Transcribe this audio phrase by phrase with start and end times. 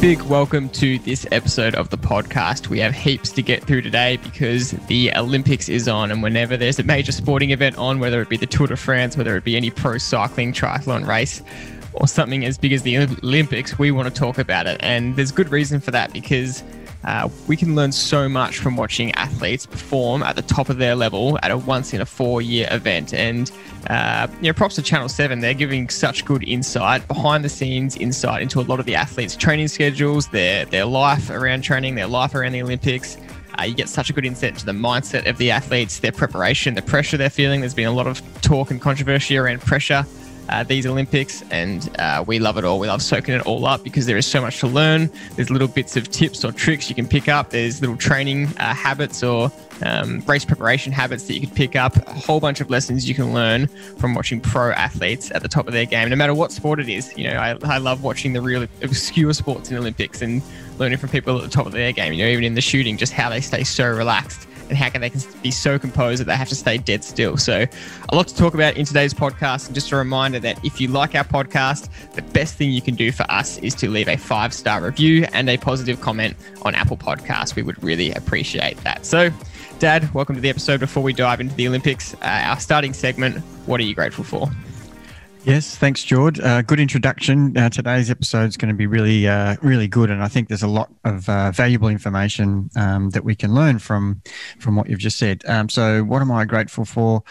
[0.00, 2.68] Big welcome to this episode of the podcast.
[2.68, 6.78] We have heaps to get through today because the Olympics is on, and whenever there's
[6.78, 9.56] a major sporting event on, whether it be the Tour de France, whether it be
[9.56, 11.42] any pro cycling triathlon race,
[11.94, 14.78] or something as big as the Olympics, we want to talk about it.
[14.84, 16.62] And there's good reason for that because
[17.04, 20.96] uh, we can learn so much from watching athletes perform at the top of their
[20.96, 23.14] level at a once in a four year event.
[23.14, 23.50] And,
[23.88, 25.40] uh, you know, props to Channel 7.
[25.40, 29.36] They're giving such good insight, behind the scenes insight into a lot of the athletes'
[29.36, 33.16] training schedules, their, their life around training, their life around the Olympics.
[33.58, 36.74] Uh, you get such a good insight into the mindset of the athletes, their preparation,
[36.74, 37.60] the pressure they're feeling.
[37.60, 40.04] There's been a lot of talk and controversy around pressure
[40.48, 42.78] uh, these Olympics, and uh, we love it all.
[42.78, 45.10] We love soaking it all up because there is so much to learn.
[45.36, 47.50] There's little bits of tips or tricks you can pick up.
[47.50, 51.96] There's little training uh, habits or um, race preparation habits that you can pick up.
[51.96, 53.66] A whole bunch of lessons you can learn
[53.98, 56.88] from watching pro athletes at the top of their game, no matter what sport it
[56.88, 57.16] is.
[57.16, 60.42] You know, I, I love watching the real obscure sports in Olympics and
[60.78, 62.12] learning from people at the top of their game.
[62.12, 65.00] You know, even in the shooting, just how they stay so relaxed and how can
[65.00, 67.36] they be so composed that they have to stay dead still.
[67.36, 67.66] So,
[68.08, 69.66] a lot to talk about in today's podcast.
[69.66, 72.94] And just a reminder that if you like our podcast, the best thing you can
[72.94, 76.74] do for us is to leave a five star review and a positive comment on
[76.74, 77.54] Apple Podcasts.
[77.54, 79.06] We would really appreciate that.
[79.06, 79.30] So,
[79.78, 80.80] Dad, welcome to the episode.
[80.80, 84.50] Before we dive into the Olympics, uh, our starting segment, what are you grateful for?
[85.44, 86.38] Yes, thanks, George.
[86.40, 87.56] Uh, good introduction.
[87.56, 90.62] Uh, today's episode is going to be really, uh, really good, and I think there's
[90.62, 94.20] a lot of uh, valuable information um, that we can learn from
[94.58, 95.42] from what you've just said.
[95.46, 97.22] Um, so, what am I grateful for?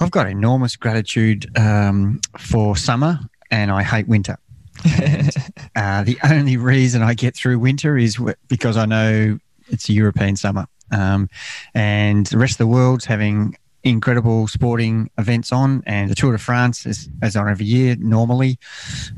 [0.00, 3.18] I've got enormous gratitude um, for summer,
[3.50, 4.36] and I hate winter.
[4.84, 5.30] And,
[5.76, 9.92] uh, the only reason I get through winter is w- because I know it's a
[9.92, 11.30] European summer, um,
[11.72, 16.38] and the rest of the world's having incredible sporting events on, and the Tour de
[16.38, 18.58] France is, is on every year normally.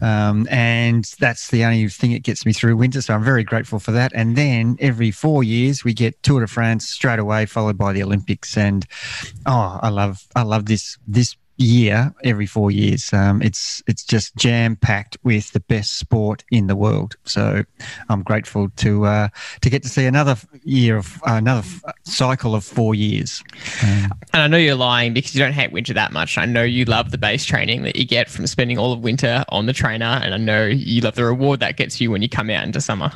[0.00, 3.02] Um, and that's the only thing that gets me through winter.
[3.02, 4.12] So I'm very grateful for that.
[4.14, 8.02] And then every four years we get Tour de France straight away, followed by the
[8.02, 8.56] Olympics.
[8.56, 8.86] And
[9.46, 13.12] oh, I love I love this this year every four years.
[13.12, 17.16] Um, it's it's just jam packed with the best sport in the world.
[17.24, 17.64] So
[18.08, 19.28] I'm grateful to uh,
[19.60, 21.66] to get to see another year of uh, another
[22.04, 23.42] cycle of four years.
[23.82, 26.38] Um, and I know you're lying because you don't hate winter that much.
[26.38, 29.44] I know you love the base training that you get from spending all of winter
[29.50, 32.28] on the trainer, and I know you love the reward that gets you when you
[32.28, 33.12] come out into summer.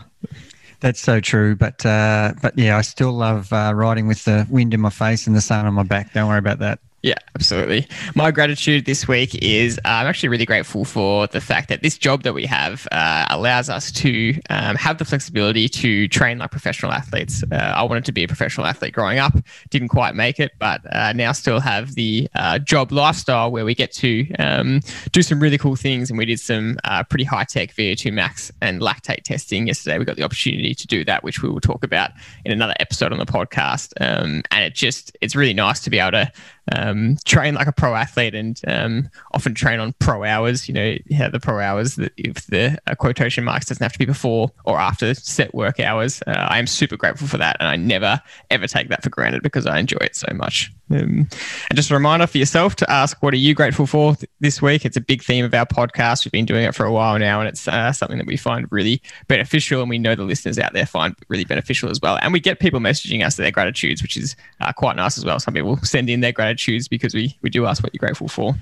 [0.80, 4.74] That's so true, but uh, but yeah, I still love uh, riding with the wind
[4.74, 6.12] in my face and the sun on my back.
[6.12, 6.78] Don't worry about that.
[7.04, 7.86] Yeah, absolutely.
[8.14, 11.98] My gratitude this week is uh, I'm actually really grateful for the fact that this
[11.98, 16.50] job that we have uh, allows us to um, have the flexibility to train like
[16.50, 17.44] professional athletes.
[17.52, 19.34] Uh, I wanted to be a professional athlete growing up,
[19.68, 23.74] didn't quite make it, but uh, now still have the uh, job lifestyle where we
[23.74, 24.80] get to um,
[25.12, 26.08] do some really cool things.
[26.08, 29.98] And we did some uh, pretty high tech VO2 max and lactate testing yesterday.
[29.98, 32.12] We got the opportunity to do that, which we will talk about
[32.46, 33.92] in another episode on the podcast.
[34.00, 36.32] Um, and it just, it's really nice to be able to
[36.72, 40.68] um, train like a pro athlete and um, often train on pro hours.
[40.68, 40.96] You know,
[41.30, 45.14] the pro hours if the uh, quotation marks doesn't have to be before or after
[45.14, 46.22] set work hours.
[46.26, 48.20] Uh, I am super grateful for that, and I never
[48.50, 50.72] ever take that for granted because I enjoy it so much.
[50.90, 51.28] Um,
[51.70, 54.60] and just a reminder for yourself to ask, what are you grateful for th- this
[54.60, 54.84] week?
[54.84, 56.24] It's a big theme of our podcast.
[56.24, 58.66] We've been doing it for a while now, and it's uh, something that we find
[58.70, 62.18] really beneficial, and we know the listeners out there find really beneficial as well.
[62.20, 65.40] And we get people messaging us their gratitudes, which is uh, quite nice as well.
[65.40, 68.54] Some people send in their gratitudes because we we do ask what you're grateful for.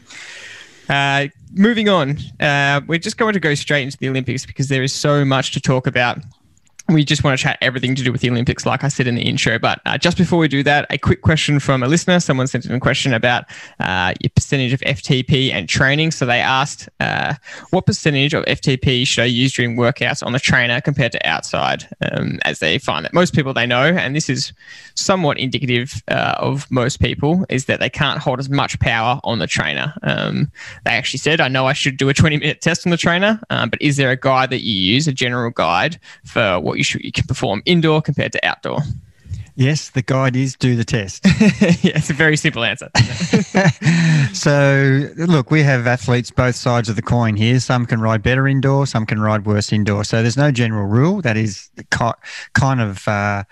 [0.89, 4.83] Uh, moving on, uh, we're just going to go straight into the Olympics because there
[4.83, 6.19] is so much to talk about
[6.95, 9.15] we just want to chat everything to do with the Olympics, like I said in
[9.15, 9.59] the intro.
[9.59, 12.21] But uh, just before we do that, a quick question from a listener.
[12.21, 13.45] Someone sent in a question about
[13.81, 16.11] uh, your percentage of FTP and training.
[16.11, 17.35] So they asked, uh,
[17.71, 21.89] what percentage of FTP should I use during workouts on the trainer compared to outside?
[22.11, 24.53] Um, as they find that most people they know, and this is
[24.95, 29.39] somewhat indicative uh, of most people, is that they can't hold as much power on
[29.39, 29.95] the trainer.
[30.03, 30.51] Um,
[30.85, 33.41] they actually said, I know I should do a 20 minute test on the trainer,
[33.51, 36.82] um, but is there a guide that you use, a general guide for what you
[36.83, 38.79] should you can perform indoor compared to outdoor?
[39.55, 41.25] Yes, the guide is do the test.
[41.85, 42.91] yeah, it's a very simple answer.
[44.33, 47.61] so, look, we have athletes both sides of the coin here.
[47.61, 50.05] Some can ride better indoor, some can ride worse indoor.
[50.05, 51.21] So, there's no general rule.
[51.21, 53.45] That is kind of, uh,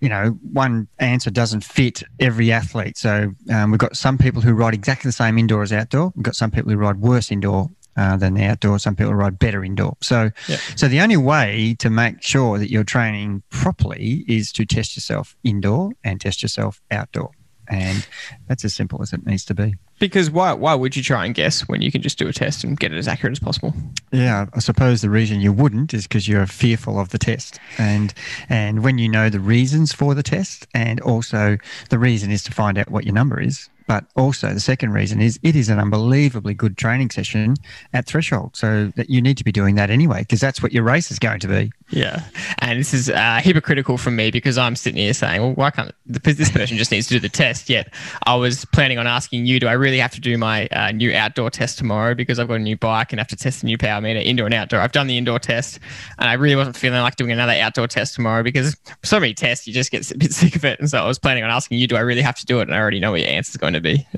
[0.00, 2.96] you know, one answer doesn't fit every athlete.
[2.96, 6.12] So, um, we've got some people who ride exactly the same indoor as outdoor.
[6.14, 8.78] We've got some people who ride worse indoor uh, than the outdoor.
[8.78, 9.96] Some people ride better indoor.
[10.00, 10.56] So, yeah.
[10.74, 15.36] so the only way to make sure that you're training properly is to test yourself
[15.44, 17.32] indoor and test yourself outdoor,
[17.68, 18.06] and
[18.48, 19.74] that's as simple as it needs to be.
[19.98, 22.64] Because why why would you try and guess when you can just do a test
[22.64, 23.74] and get it as accurate as possible?
[24.12, 28.14] Yeah, I suppose the reason you wouldn't is because you're fearful of the test, and
[28.48, 31.58] and when you know the reasons for the test, and also
[31.90, 35.20] the reason is to find out what your number is, but also, the second reason
[35.20, 37.56] is it is an unbelievably good training session
[37.92, 38.54] at threshold.
[38.54, 41.18] So that you need to be doing that anyway, because that's what your race is
[41.18, 41.72] going to be.
[41.90, 42.22] Yeah.
[42.58, 45.92] And this is uh, hypocritical from me because I'm sitting here saying, well, why can't
[46.06, 47.68] this person just needs to do the test?
[47.68, 47.92] Yet
[48.26, 51.12] I was planning on asking you, do I really have to do my uh, new
[51.12, 53.76] outdoor test tomorrow because I've got a new bike and have to test the new
[53.76, 54.80] power meter indoor and outdoor?
[54.80, 55.80] I've done the indoor test
[56.18, 59.66] and I really wasn't feeling like doing another outdoor test tomorrow because so many tests,
[59.66, 60.78] you just get a bit sick of it.
[60.78, 62.62] And so I was planning on asking you, do I really have to do it?
[62.62, 64.06] And I already know what your answer is going to be.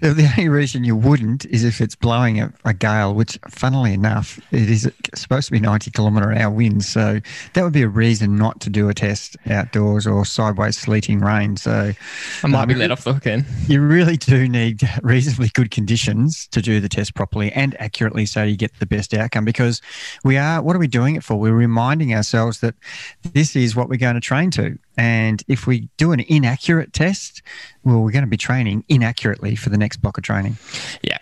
[0.00, 4.38] the only reason you wouldn't is if it's blowing a, a, gale, which, funnily enough,
[4.50, 6.91] it is supposed to be 90 kilometre an hour winds.
[6.92, 7.20] So
[7.54, 11.56] that would be a reason not to do a test outdoors or sideways sleeting rain.
[11.56, 11.92] So
[12.42, 13.46] I might um, be let off the hook then.
[13.66, 18.42] You really do need reasonably good conditions to do the test properly and accurately so
[18.42, 19.80] you get the best outcome because
[20.24, 21.36] we are, what are we doing it for?
[21.36, 22.74] We're reminding ourselves that
[23.32, 24.78] this is what we're going to train to.
[24.96, 27.42] And if we do an inaccurate test,
[27.84, 30.56] well, we're going to be training inaccurately for the next block of training.
[31.02, 31.18] Yeah.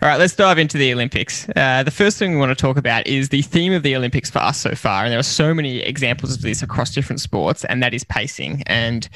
[0.00, 1.48] All right, let's dive into the Olympics.
[1.54, 4.30] Uh, the first thing we want to talk about is the theme of the Olympics
[4.30, 5.04] for us so far.
[5.04, 8.62] And there are so many examples of this across different sports, and that is pacing.
[8.66, 9.08] And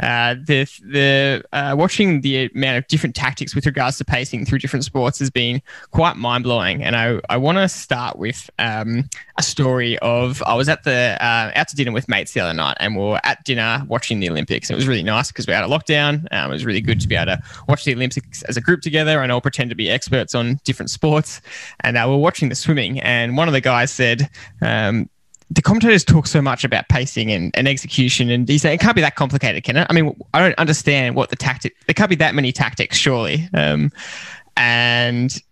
[0.00, 4.58] uh, the the uh, watching the amount of different tactics with regards to pacing through
[4.58, 5.60] different sports has been
[5.90, 6.82] quite mind blowing.
[6.82, 9.08] And I, I want to start with um,
[9.38, 12.54] a story of I was at the uh, out to dinner with mates the other
[12.54, 14.70] night, and we are at dinner watching the Olympics.
[14.70, 16.26] It was really nice because we had a lockdown.
[16.32, 18.80] Um, it was really good to be able to watch the Olympics as a group
[18.80, 21.40] together and all pretend to be experts on different sports.
[21.80, 24.28] And uh, we we're watching the swimming, and one of the guys said.
[24.62, 25.08] Um,
[25.50, 28.94] the commentators talk so much about pacing and, and execution, and you say it can't
[28.94, 29.86] be that complicated, can it?
[29.90, 31.74] I mean, I don't understand what the tactic.
[31.86, 33.48] There can't be that many tactics, surely.
[33.52, 33.90] Um,
[34.56, 35.42] and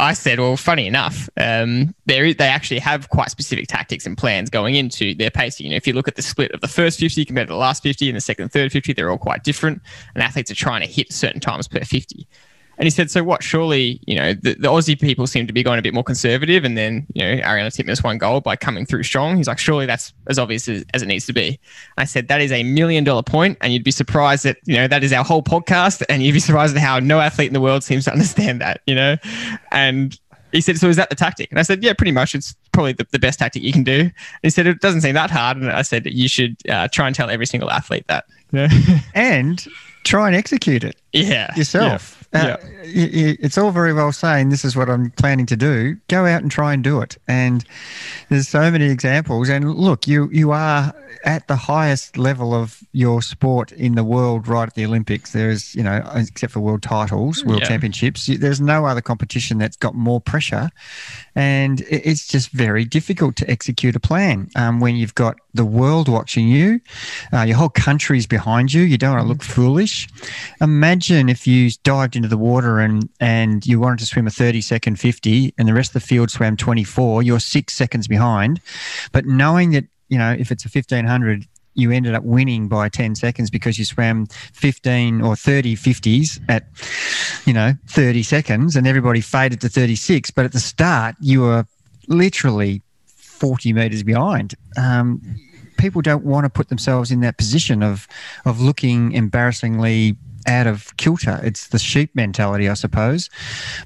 [0.00, 4.48] I said, well, funny enough, um, they they actually have quite specific tactics and plans
[4.48, 5.66] going into their pacing.
[5.66, 7.58] You know, if you look at the split of the first 50 compared to the
[7.58, 9.82] last 50 and the second and third 50, they're all quite different,
[10.14, 12.28] and athletes are trying to hit certain times per 50.
[12.78, 13.42] And he said, so what?
[13.42, 16.64] Surely, you know, the, the Aussie people seem to be going a bit more conservative.
[16.64, 19.36] And then, you know, Ariarne Titmus won gold by coming through strong.
[19.36, 21.58] He's like, surely that's as obvious as, as it needs to be.
[21.96, 24.86] I said, that is a million dollar point, And you'd be surprised that, you know,
[24.86, 26.04] that is our whole podcast.
[26.08, 28.80] And you'd be surprised at how no athlete in the world seems to understand that,
[28.86, 29.16] you know?
[29.72, 30.18] And
[30.52, 31.50] he said, so is that the tactic?
[31.50, 32.34] And I said, yeah, pretty much.
[32.34, 34.00] It's probably the, the best tactic you can do.
[34.00, 35.56] And he said, it doesn't seem that hard.
[35.56, 38.24] And I said, you should uh, try and tell every single athlete that.
[39.14, 39.66] and
[40.04, 40.96] try and execute it.
[41.12, 41.54] Yeah.
[41.54, 42.16] Yourself.
[42.17, 42.17] Yeah.
[42.34, 43.34] Uh, yeah.
[43.40, 45.96] it's all very well saying this is what I'm planning to do.
[46.08, 47.16] Go out and try and do it.
[47.26, 47.64] And
[48.28, 49.48] there's so many examples.
[49.48, 50.94] And look, you you are
[51.24, 55.32] at the highest level of your sport in the world right at the Olympics.
[55.32, 57.68] There's, you know, except for world titles, world yeah.
[57.68, 60.70] championships, there's no other competition that's got more pressure.
[61.34, 66.08] And it's just very difficult to execute a plan um, when you've got the world
[66.08, 66.80] watching you,
[67.32, 68.82] uh, your whole country's behind you.
[68.82, 70.08] You don't want to look foolish.
[70.60, 74.60] Imagine if you dived into the water and, and you wanted to swim a 30
[74.60, 78.60] second 50 and the rest of the field swam 24, you're six seconds behind.
[79.12, 83.14] But knowing that you know, if it's a 1500, you ended up winning by 10
[83.14, 86.66] seconds because you swam 15 or 30 50s at,
[87.46, 90.30] you know, 30 seconds and everybody faded to 36.
[90.32, 91.66] But at the start, you were
[92.08, 94.54] literally 40 meters behind.
[94.76, 95.22] Um,
[95.76, 98.08] people don't want to put themselves in that position of,
[98.44, 100.16] of looking embarrassingly
[100.48, 101.38] out of kilter.
[101.44, 103.30] It's the sheep mentality, I suppose.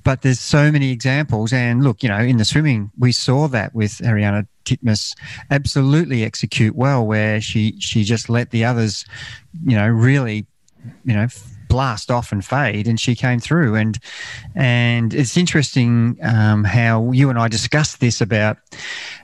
[0.05, 1.53] But there's so many examples.
[1.53, 5.15] And look, you know, in the swimming, we saw that with Ariarne Titmus
[5.51, 9.05] absolutely execute well, where she she just let the others,
[9.67, 10.47] you know, really,
[11.05, 11.27] you know,
[11.69, 13.75] blast off and fade, and she came through.
[13.75, 13.99] And
[14.55, 18.59] and it's interesting um, how you and I discussed this about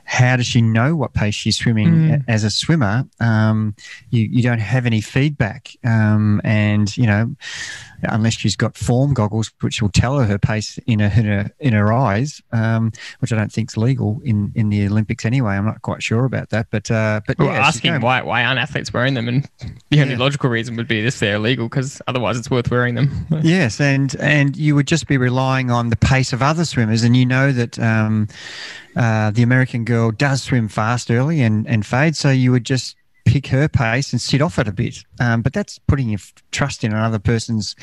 [0.09, 2.23] how does she know what pace she's swimming mm.
[2.27, 3.07] as a swimmer?
[3.19, 3.75] Um,
[4.09, 7.35] you you don't have any feedback, um, and you know
[8.03, 11.51] unless she's got form goggles, which will tell her her pace in her in her,
[11.59, 15.53] in her eyes, um, which I don't think is legal in, in the Olympics anyway.
[15.53, 18.93] I'm not quite sure about that, but uh, but yeah, asking why why aren't athletes
[18.93, 19.49] wearing them, and
[19.89, 20.19] the only yeah.
[20.19, 23.27] logical reason would be this they're illegal because otherwise it's worth wearing them.
[23.41, 27.15] yes, and and you would just be relying on the pace of other swimmers, and
[27.15, 27.79] you know that.
[27.79, 28.27] Um,
[28.95, 32.95] uh, the American girl does swim fast early and, and fade, so you would just
[33.29, 35.03] pick her pace and sit off it a bit.
[35.19, 36.19] Um, but that's putting your
[36.51, 37.75] trust in another person's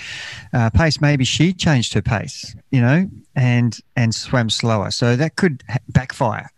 [0.52, 1.00] uh, pace.
[1.00, 4.90] Maybe she changed her pace, you know, and and swam slower.
[4.90, 6.50] So that could backfire.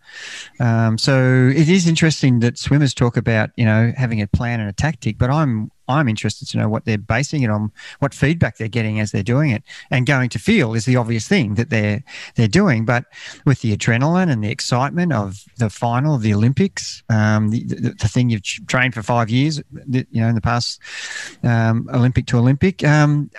[0.59, 4.69] Um, so it is interesting that swimmers talk about you know having a plan and
[4.69, 8.57] a tactic, but I'm I'm interested to know what they're basing it on, what feedback
[8.57, 11.69] they're getting as they're doing it, and going to feel is the obvious thing that
[11.71, 12.03] they're
[12.35, 12.85] they're doing.
[12.85, 13.05] But
[13.45, 17.89] with the adrenaline and the excitement of the final of the Olympics, um, the, the,
[17.99, 20.79] the, thing you've trained for five years, you know, in the past
[21.43, 23.29] um, Olympic to Olympic, um,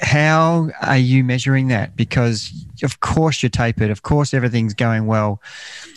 [0.00, 1.94] how are you measuring that?
[1.94, 5.42] Because of course you're tapered, of course everything's going well.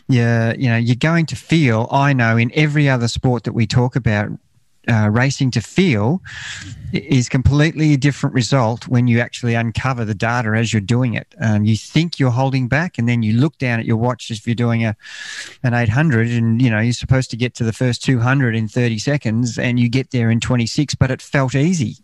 [0.09, 1.87] Yeah, you know, you're going to feel.
[1.89, 4.29] I know in every other sport that we talk about
[4.87, 6.21] uh, racing to feel
[6.91, 11.33] is completely a different result when you actually uncover the data as you're doing it.
[11.39, 14.45] Um, you think you're holding back, and then you look down at your watch if
[14.45, 14.95] you're doing a
[15.63, 18.97] an 800, and you know you're supposed to get to the first 200 in 30
[18.99, 21.97] seconds, and you get there in 26, but it felt easy.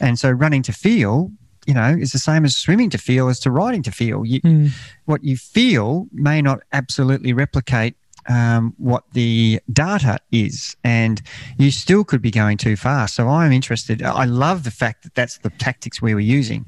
[0.00, 1.30] And so running to feel
[1.66, 4.24] you know, is the same as swimming to feel as to riding to feel.
[4.24, 4.70] You, mm.
[5.04, 7.96] What you feel may not absolutely replicate
[8.28, 11.22] um, what the data is, and
[11.58, 13.14] you still could be going too fast.
[13.14, 14.02] So I'm interested.
[14.02, 16.66] I love the fact that that's the tactics we were using.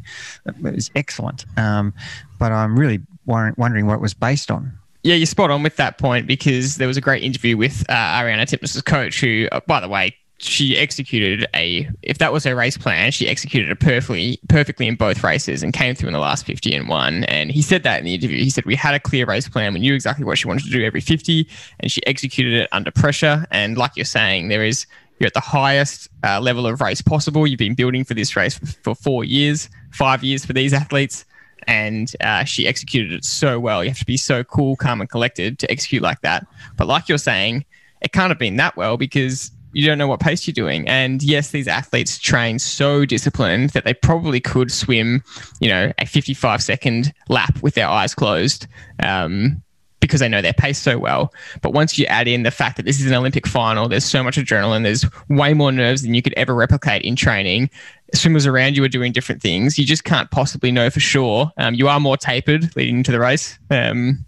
[0.64, 1.94] It's excellent, um,
[2.38, 4.72] but I'm really wondering what it was based on.
[5.04, 7.92] Yeah, you're spot on with that point because there was a great interview with uh,
[7.92, 12.54] Ariarne Titmus's coach, who, uh, by the way, she executed a if that was her
[12.54, 16.20] race plan she executed it perfectly perfectly in both races and came through in the
[16.20, 17.24] last 50 and won.
[17.24, 18.38] And he said that in the interview.
[18.38, 19.74] He said we had a clear race plan.
[19.74, 21.48] We knew exactly what she wanted to do every 50
[21.80, 23.46] and she executed it under pressure.
[23.50, 24.86] And like you're saying there is
[25.18, 27.44] you're at the highest uh, level of race possible.
[27.44, 31.24] You've been building for this race for, four years five years for these athletes.
[31.66, 33.82] And uh, she executed it so well.
[33.82, 36.46] You have to be so cool calm and collected to execute like that.
[36.76, 37.64] But like you're saying
[38.00, 40.88] it can't have been that well because you don't know what pace you're doing.
[40.88, 45.22] And yes, these athletes train so disciplined that they probably could swim,
[45.60, 48.66] you know, a 55 second lap with their eyes closed.
[49.00, 49.62] Um,
[50.00, 51.32] because they know their pace so well.
[51.60, 54.22] But once you add in the fact that this is an Olympic final, there's so
[54.22, 57.68] much adrenaline, there's way more nerves than you could ever replicate in training.
[58.14, 59.76] Swimmers around you are doing different things.
[59.76, 61.50] You just can't possibly know for sure.
[61.56, 63.58] Um, you are more tapered leading into the race.
[63.70, 64.24] Um,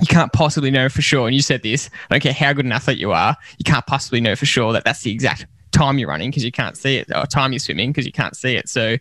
[0.00, 1.26] you can't possibly know for sure.
[1.26, 3.86] And you said this, I don't care how good an athlete you are, you can't
[3.86, 6.96] possibly know for sure that that's the exact time you're running because you can't see
[6.96, 8.68] it, or time you're swimming because you can't see it.
[8.68, 8.96] So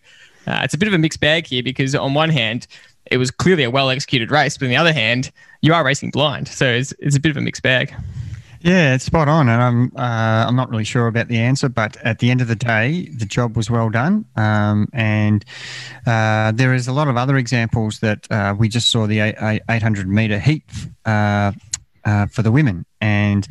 [0.48, 2.68] uh, it's a bit of a mixed bag here because on one hand,
[3.12, 5.32] it was clearly a well executed race, but on the other hand,
[5.62, 6.48] you are racing blind.
[6.48, 7.94] So it's, it's a bit of a mixed bag.
[8.64, 11.98] Yeah, it's spot on, and I'm uh, I'm not really sure about the answer, but
[11.98, 15.44] at the end of the day, the job was well done, um, and
[16.06, 20.08] uh, there is a lot of other examples that uh, we just saw the 800
[20.08, 20.64] meter heat
[21.08, 21.54] uh,
[22.06, 23.48] uh, for the women, and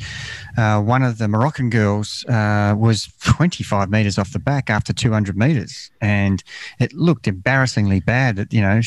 [0.57, 5.90] uh, one of the Moroccan girls was 25 meters off the back after 200 meters,
[6.00, 6.45] and
[6.79, 8.37] it looked embarrassingly bad.
[8.37, 8.81] That you know,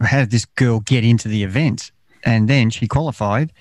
[0.00, 1.92] how did this girl get into the event?
[2.24, 3.52] And then she qualified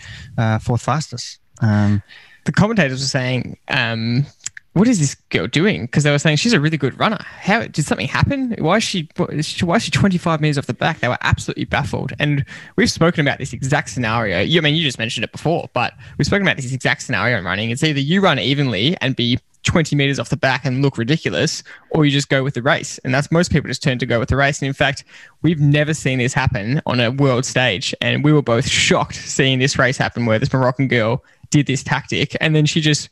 [0.62, 1.42] fourth fastest.
[1.62, 2.02] Um,
[2.46, 4.26] the commentators were saying, um,
[4.74, 7.18] "What is this girl doing?" Because they were saying she's a really good runner.
[7.22, 8.56] How did something happen?
[8.60, 9.10] Why is she?
[9.18, 11.00] Why is she 25 meters off the back?
[11.00, 12.14] They were absolutely baffled.
[12.20, 12.46] And
[12.76, 14.40] we've spoken about this exact scenario.
[14.40, 17.46] I mean, you just mentioned it before, but we've spoken about this exact scenario in
[17.46, 17.70] running.
[17.70, 21.62] It's either you run evenly and be 20 meters off the back and look ridiculous,
[21.92, 22.98] or you just go with the race.
[23.00, 24.62] And that's most people just turn to go with the race.
[24.62, 25.04] And in fact,
[25.42, 27.94] we've never seen this happen on a world stage.
[28.02, 31.24] And we were both shocked seeing this race happen where this Moroccan girl
[31.58, 33.10] did this tactic, and then she just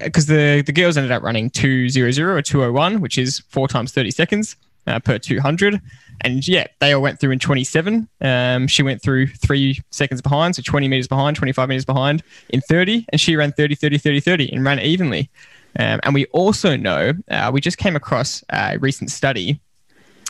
[0.00, 3.18] because the the girls ended up running two zero zero or two oh one, which
[3.18, 5.80] is four times thirty seconds uh, per two hundred,
[6.20, 8.08] and yeah, they all went through in twenty seven.
[8.20, 12.22] Um, she went through three seconds behind, so twenty meters behind, twenty five meters behind
[12.50, 15.30] in thirty, and she ran 30, 30, 30, 30 and ran evenly.
[15.78, 19.60] Um, and we also know uh, we just came across a recent study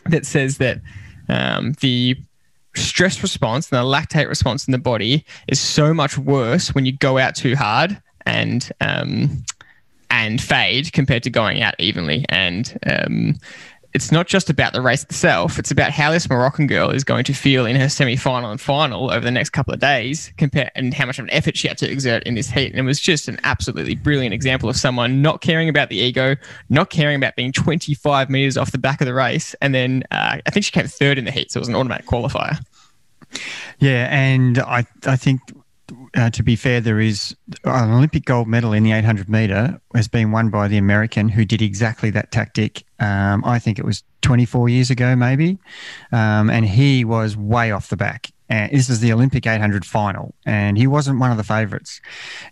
[0.06, 0.80] that says that
[1.28, 2.16] um, the
[2.76, 6.92] stress response and the lactate response in the body is so much worse when you
[6.92, 9.44] go out too hard and um,
[10.10, 12.24] and fade compared to going out evenly.
[12.28, 13.34] And um,
[13.96, 17.24] it's not just about the race itself; it's about how this Moroccan girl is going
[17.24, 20.92] to feel in her semi-final and final over the next couple of days, compare and
[20.92, 22.72] how much of an effort she had to exert in this heat.
[22.72, 26.36] And it was just an absolutely brilliant example of someone not caring about the ego,
[26.68, 30.38] not caring about being 25 meters off the back of the race, and then uh,
[30.44, 32.62] I think she came third in the heat, so it was an automatic qualifier.
[33.78, 35.40] Yeah, and I I think
[36.16, 40.08] uh, to be fair, there is an Olympic gold medal in the 800 meter has
[40.08, 42.84] been won by the American who did exactly that tactic.
[42.98, 45.58] Um, I think it was 24 years ago, maybe,
[46.12, 48.30] um, and he was way off the back.
[48.48, 52.00] And this is the Olympic 800 final, and he wasn't one of the favourites,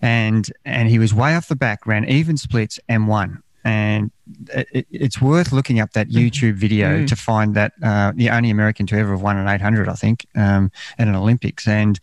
[0.02, 3.43] and and he was way off the back, ran even splits and won.
[3.64, 4.11] And
[4.52, 6.18] it, it's worth looking up that Mm-hmm.
[6.18, 7.06] YouTube video Mm.
[7.09, 10.26] to find that uh, the only American to ever have won an 800, I think,
[10.35, 11.99] um, at an Olympics, and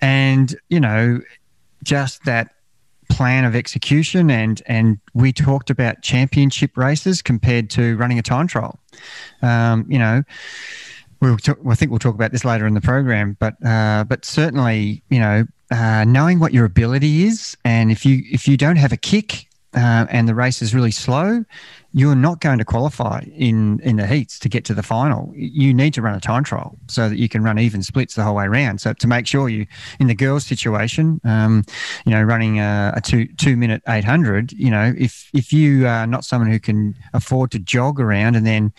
[0.00, 1.20] and you know,
[1.82, 2.54] just that
[3.08, 8.46] plan of execution and and we talked about championship races compared to running a time
[8.46, 8.78] trial
[9.42, 10.22] um, you know
[11.20, 14.24] we'll talk, I think we'll talk about this later in the program but uh, but
[14.24, 18.76] certainly you know uh, knowing what your ability is and if you if you don't
[18.76, 21.44] have a kick uh, and the race is really slow,
[21.94, 25.30] you're not going to qualify in in the heats to get to the final.
[25.34, 28.22] You need to run a time trial so that you can run even splits the
[28.22, 28.80] whole way around.
[28.80, 29.66] So to make sure you,
[30.00, 31.64] in the girls' situation, um,
[32.06, 35.86] you know, running a, a two two minute eight hundred, you know, if if you
[35.86, 38.72] are not someone who can afford to jog around and then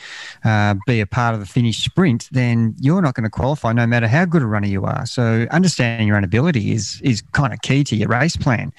[0.44, 3.86] uh, be a part of the finish sprint, then you're not going to qualify no
[3.86, 5.06] matter how good a runner you are.
[5.06, 8.74] So understanding your own ability is is kind of key to your race plan.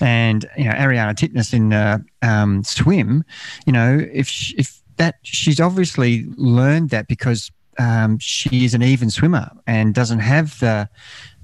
[0.00, 3.24] And you know, Ariarne Titmus in uh, um, swim,
[3.66, 8.82] you know, if sh if that she's obviously learned that because um, she is an
[8.82, 10.88] even swimmer and doesn't have the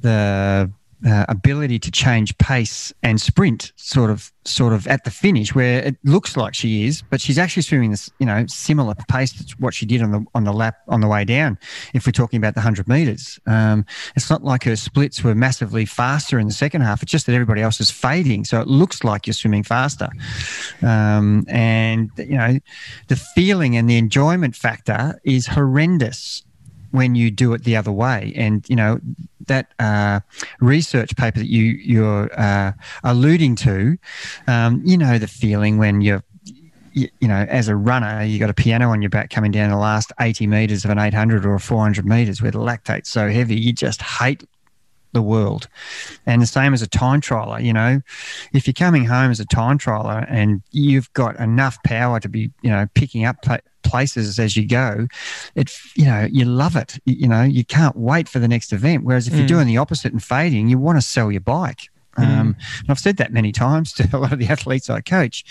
[0.01, 0.71] the
[1.05, 5.83] uh, ability to change pace and sprint sort of sort of at the finish where
[5.83, 9.57] it looks like she is but she's actually swimming this you know similar pace to
[9.59, 11.59] what she did on the on the lap on the way down
[11.93, 13.39] if we're talking about the 100 meters.
[13.47, 13.85] Um,
[14.15, 17.03] it's not like her splits were massively faster in the second half.
[17.03, 20.09] It's just that everybody else is fading so it looks like you're swimming faster.
[20.83, 22.59] Um, and you know
[23.09, 26.43] the feeling and the enjoyment factor is horrendous
[26.97, 28.33] when you do it the other way.
[28.35, 28.99] And you know
[29.47, 30.21] that uh,
[30.61, 32.73] research paper that you you're uh,
[33.05, 33.99] alluding to,
[34.47, 36.25] um, you know the feeling when you're
[36.97, 39.77] you, know, as a runner, you got a piano on your back coming down the
[39.77, 43.55] last 80 meters of an 800 or a 400 meters where the lactate's so heavy,
[43.55, 44.45] you just hate
[45.13, 45.69] the world.
[46.25, 48.01] And the same as a time trialer, you know,
[48.55, 52.51] if you're coming home as a time trialer and you've got enough power to be,
[52.63, 53.43] you know, picking up
[53.87, 55.07] places as you go,
[55.55, 56.99] it, you know, you love it.
[57.05, 59.05] You, know, you can't wait for the next event.
[59.05, 59.49] Whereas if you're Mm.
[59.49, 61.89] doing the opposite and fading, you want to sell your bike.
[62.19, 65.45] Um, and I've said that many times to a lot of the athletes I coach.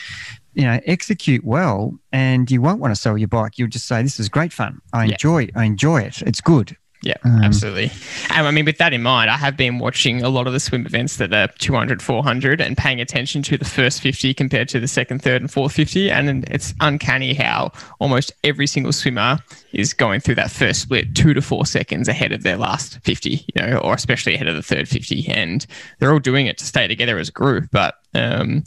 [0.55, 3.57] You know, execute well, and you won't want to sell your bike.
[3.59, 4.81] You'll just say, "This is great fun.
[4.93, 5.11] I Yeah.
[5.11, 5.49] enjoy.
[5.55, 6.21] I enjoy it.
[6.23, 7.91] It's good." Yeah, Um, absolutely.
[8.31, 10.59] And I mean, with that in mind, I have been watching a lot of the
[10.59, 14.79] swim events that are 200, 400 and paying attention to the first 50 compared to
[14.79, 16.09] the second, third, and fourth 50.
[16.09, 19.37] And it's uncanny how almost every single swimmer
[19.71, 23.29] is going through that first split two to four seconds ahead of their last 50,
[23.29, 25.27] you know, or especially ahead of the third 50.
[25.27, 25.67] And
[25.99, 27.69] they're all doing it to stay together as a group.
[27.71, 28.63] But, um,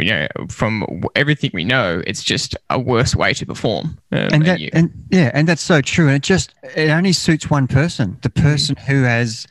[0.00, 3.98] you know, from everything we know, it's just a worse way to perform.
[4.12, 7.12] Um, and that you- and yeah and that's so true and it just it only
[7.12, 9.46] suits one person the person who has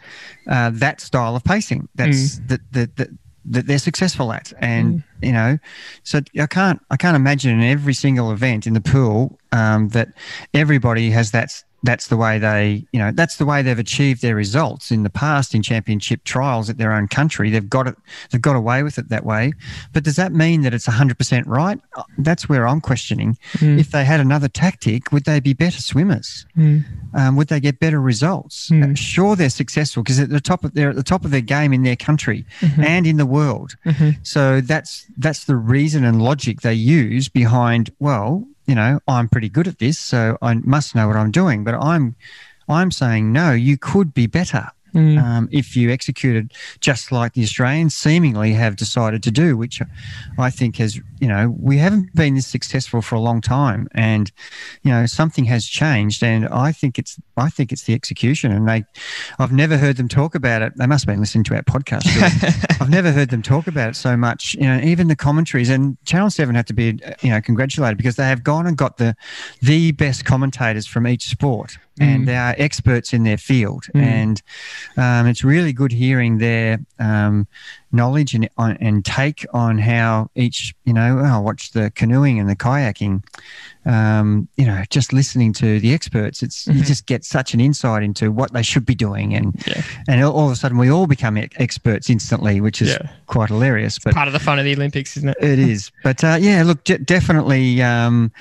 [0.47, 3.09] uh, that style of pacing that's that, that that
[3.45, 5.57] that they're successful at and you know
[6.03, 10.09] so i can't i can't imagine in every single event in the pool um, that
[10.53, 11.51] everybody has that
[11.83, 15.09] that's the way they you know that's the way they've achieved their results in the
[15.09, 17.95] past in championship trials at their own country they've got it
[18.31, 19.51] they've got away with it that way
[19.91, 21.79] but does that mean that it's 100% right
[22.19, 23.79] that's where i'm questioning Mm.
[23.79, 26.45] if they had another tactic, would they be better swimmers?
[26.57, 26.83] Mm.
[27.13, 28.69] Um, would they get better results?
[28.69, 28.91] Mm.
[28.91, 31.41] Uh, sure, they're successful because at the top of they're at the top of their
[31.41, 32.85] game in their country Mhm.
[32.85, 33.75] and in the world.
[33.85, 34.17] Mhm.
[34.23, 37.89] So that's that's the reason and logic they use behind.
[37.99, 41.63] Well, you know, I'm pretty good at this, so I must know what I'm doing.
[41.63, 42.15] But I'm
[42.69, 43.51] I'm saying no.
[43.51, 45.19] You could be better Mm.
[45.19, 49.81] um, if you executed just like the Australians seemingly have decided to do, which
[50.37, 54.29] I think has, you know, we haven't been this successful for a long time, and
[54.81, 58.67] you know, something has changed, and I think it's, I think it's the execution, and
[58.67, 58.83] they,
[59.39, 60.73] I've never heard them talk about it.
[60.75, 62.03] They must have been listening to our podcast.
[62.13, 62.53] really.
[62.81, 64.53] I've never heard them talk about it so much.
[64.55, 68.17] You know, even the commentaries and Channel Seven have to be, you know, congratulated because
[68.17, 69.15] they have gone and got the,
[69.61, 72.05] the best commentators from each sport, Mm.
[72.05, 74.01] and they are experts in their field, Mm.
[74.01, 74.41] and
[74.97, 77.47] um, it's really good hearing their um,
[77.93, 82.49] knowledge and on, and take on how each, you know, I watched the canoeing and
[82.49, 83.23] the kayaking.
[83.85, 86.85] Um, you know, just listening to the experts, it's you Mhm.
[86.85, 89.81] just get such an insight into what they should be doing, and Yeah.
[90.07, 93.09] and all, of a sudden we all become experts instantly, which is Yeah.
[93.27, 93.99] quite hilarious.
[93.99, 95.37] But Part of the fun of the Olympics, isn't it?
[95.41, 95.91] it is.
[96.03, 98.31] But uh, yeah, look, de- definitely um,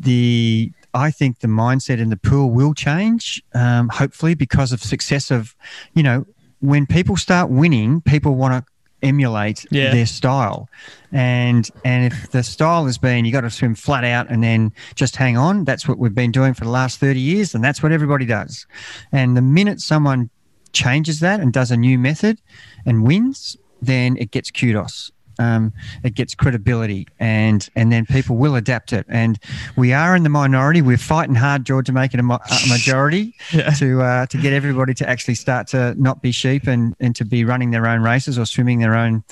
[0.00, 0.72] the.
[0.94, 5.54] I think the mindset in the pool will change, um, hopefully, because of success of,
[5.94, 6.26] you know,
[6.60, 9.92] when people start winning, people want to emulate Yeah.
[9.92, 10.68] their style,
[11.12, 14.72] and and if the style has been you got to swim flat out and then
[14.94, 17.82] just hang on, that's what we've been doing for the last thirty years, and that's
[17.82, 18.66] what everybody does.
[19.12, 20.30] And the minute someone
[20.72, 22.40] changes that and does a new method
[22.84, 25.72] and wins, then it gets kudos um,
[26.02, 29.06] it gets credibility, and and then people will adapt it.
[29.08, 29.38] And
[29.76, 30.82] we are in the minority.
[30.82, 33.70] We're fighting hard, George, to make it a, a majority yeah.
[33.70, 37.24] to uh, to get everybody to actually start to not be sheep and and to
[37.24, 39.24] be running their own races or swimming their own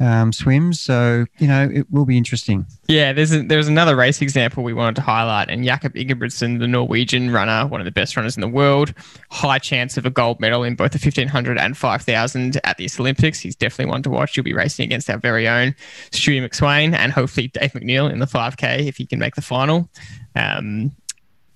[0.00, 0.80] um, swims.
[0.80, 2.66] So you know, it will be interesting.
[2.88, 6.68] Yeah, there's a, there's another race example we wanted to highlight, and Jakob Ingebrigtsen, the
[6.68, 8.94] Norwegian runner, one of the best runners in the world,
[9.30, 13.40] high chance of a gold medal in both the 1500 and 5000 at the Olympics.
[13.40, 14.36] He's definitely one to watch.
[14.36, 15.74] You'll be racing against our very own
[16.10, 19.88] Stewie McSweyn and hopefully Dave McNeill in the 5K if he can make the final.
[20.34, 20.92] Um,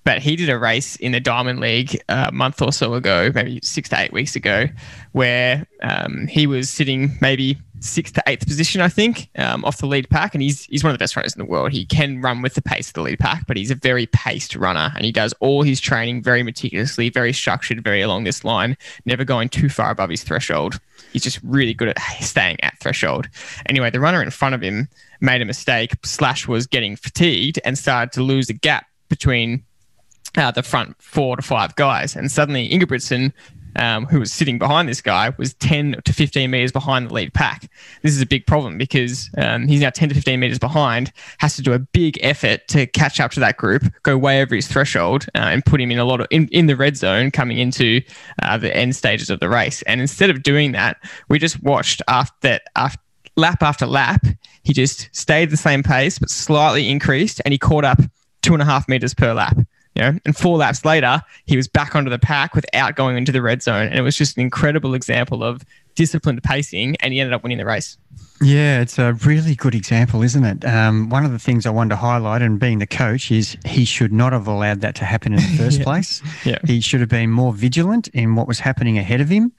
[0.03, 3.59] but he did a race in the Diamond League a month or so ago, maybe
[3.61, 4.67] six to eight weeks ago,
[5.11, 9.85] where um, he was sitting maybe sixth to eighth position, I think, um, off the
[9.85, 10.33] lead pack.
[10.33, 11.71] And he's he's one of the best runners in the world.
[11.71, 14.55] He can run with the pace of the lead pack, but he's a very paced
[14.55, 18.77] runner, and he does all his training very meticulously, very structured, very along this line,
[19.05, 20.79] never going too far above his threshold.
[21.13, 23.29] He's just really good at staying at threshold.
[23.67, 24.87] Anyway, the runner in front of him
[25.21, 25.93] made a mistake.
[26.03, 29.63] Slash was getting fatigued and started to lose the gap between
[30.37, 32.15] uh, the front four to five guys.
[32.15, 33.33] And suddenly Ingebrigtsen,
[33.75, 37.33] um, who was sitting behind this guy, was 10 to 15 meters behind the lead
[37.33, 37.69] pack.
[38.01, 41.55] This is a big problem because um, he's now 10 to 15 meters behind, has
[41.55, 44.67] to do a big effort to catch up to that group, go way over his
[44.67, 47.57] threshold, uh, and put him in a lot of in, in the red zone coming
[47.57, 48.01] into
[48.41, 49.81] uh, the end stages of the race.
[49.83, 50.97] And instead of doing that,
[51.29, 53.01] we just watched after that after
[53.35, 54.25] lap after lap,
[54.63, 57.99] he just stayed the same pace but slightly increased, and he caught up
[58.41, 59.57] two and a half meters per lap.
[59.97, 63.31] You know, and four laps later, he was back onto the pack without going into
[63.31, 63.87] the red zone.
[63.87, 65.63] And it was just an incredible example of
[65.95, 67.97] disciplined pacing, and he ended up winning the race.
[68.41, 70.65] Yeah, it's a really good example, isn't it?
[70.65, 73.83] Um, one of the things I wanted to highlight, and being the coach, is he
[73.83, 75.83] should not have allowed that to happen in the first yeah.
[75.83, 76.21] place.
[76.45, 76.59] Yeah.
[76.65, 79.51] He should have been more vigilant in what was happening ahead of him.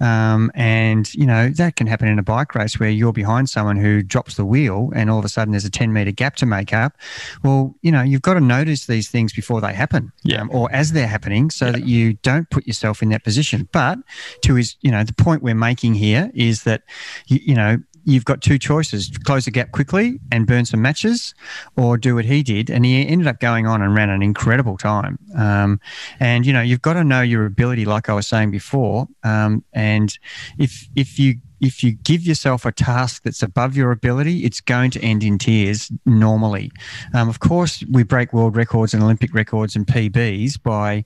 [0.00, 3.76] Um, and, you know, that can happen in a bike race where you're behind someone
[3.76, 6.46] who drops the wheel and all of a sudden there's a 10 meter gap to
[6.46, 6.96] make up.
[7.44, 10.40] Well, you know, you've got to notice these things before they happen yeah.
[10.40, 11.72] Um, or as they're happening so yeah.
[11.72, 13.68] that you don't put yourself in that position.
[13.72, 13.98] But
[14.42, 16.82] to his, you know, the point we're making here is that,
[17.26, 21.34] you, you know, you've got two choices close the gap quickly and burn some matches,
[21.76, 22.70] or do what he did.
[22.70, 25.18] And he ended up going on and ran an incredible time.
[25.36, 25.80] Um,
[26.20, 29.08] and, you know, you've got to know your ability, like I was saying before.
[29.22, 30.16] Um, and
[30.58, 34.90] if, if you, if you give yourself a task that's above your ability, it's going
[34.92, 36.70] to end in tears normally.
[37.14, 41.04] Um, of course, we break world records and Olympic records and PBs by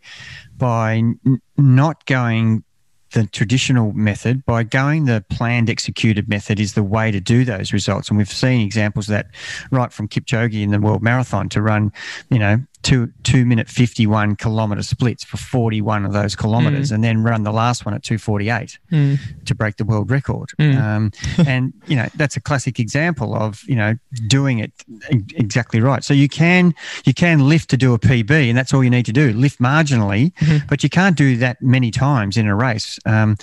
[0.56, 2.64] by n- not going
[3.12, 7.72] the traditional method by going the planned executed method is the way to do those
[7.72, 8.08] results.
[8.08, 9.28] And we've seen examples of that
[9.70, 11.92] right from Kipchoge in the world marathon to run
[12.30, 16.94] you know two two minute 51 kilometer splits for 41 of those kilometers mm.
[16.94, 19.44] and then run the last one at 248 mm.
[19.44, 20.80] to break the world record mm.
[20.80, 21.12] um,
[21.46, 23.94] and you know that's a classic example of you know
[24.26, 24.72] doing it
[25.10, 26.74] exactly right so you can
[27.04, 29.60] you can lift to do a pb and that's all you need to do lift
[29.60, 30.66] marginally mm-hmm.
[30.66, 33.36] but you can't do that many times in a race um,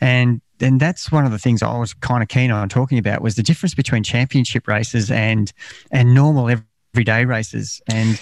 [0.00, 3.22] and and that's one of the things I was kind of keen on talking about
[3.22, 5.52] was the difference between championship races and
[5.92, 8.20] and normal everyday races and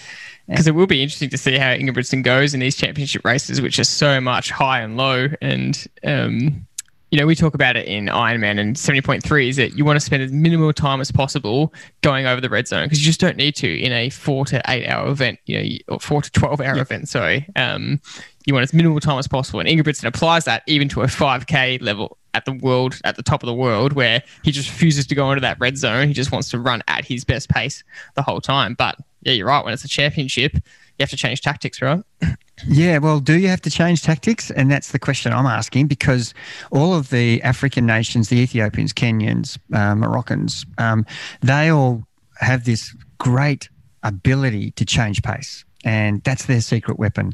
[0.48, 3.78] because it will be interesting to see how Ingebrigtsen goes in these championship races, which
[3.78, 5.28] are so much high and low.
[5.40, 6.66] And, um,
[7.10, 10.04] you know, we talk about it in Ironman and 70.3 is that you want to
[10.04, 13.36] spend as minimal time as possible going over the red zone because you just don't
[13.36, 16.60] need to in a four to eight hour event, you know, or four to 12
[16.60, 17.48] hour event, sorry.
[17.56, 18.00] Um,
[18.44, 19.58] you want as minimal time as possible.
[19.58, 23.42] And Ingebrigtsen applies that even to a 5K level at the world, at the top
[23.42, 26.06] of the world, where he just refuses to go into that red zone.
[26.06, 27.82] He just wants to run at his best pace
[28.14, 28.74] the whole time.
[28.74, 29.64] But yeah, you're right.
[29.64, 32.02] When it's a championship, you have to change tactics, right?
[32.66, 34.50] Yeah, well, do you have to change tactics?
[34.50, 36.32] And that's the question I'm asking because
[36.70, 41.04] all of the African nations, the Ethiopians, Kenyans, uh, Moroccans, um,
[41.42, 42.06] they all
[42.40, 43.68] have this great
[44.02, 47.32] ability to change pace and that's their secret weapon.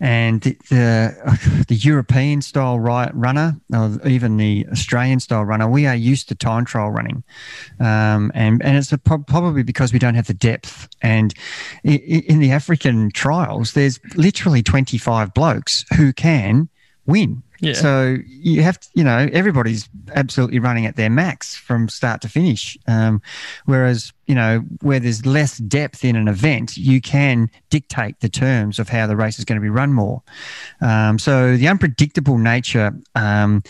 [0.00, 5.94] And the the, the European style runner, or even the Australian style runner, we are
[5.94, 7.22] used to time trial running,
[7.78, 10.88] um, and and it's pro- probably because we don't have the depth.
[11.00, 11.32] And
[11.84, 16.68] in, in the African trials, there's literally 25 blokes who can
[17.06, 17.74] win yeah.
[17.74, 22.28] So you have to, you know, everybody's absolutely running at their max from start to
[22.28, 22.76] finish.
[22.88, 23.22] Um,
[23.66, 28.80] whereas, you know, where there's less depth in an event, you can dictate the terms
[28.80, 30.22] of how the race is going to be run more.
[30.80, 33.62] Um, so the unpredictable nature um,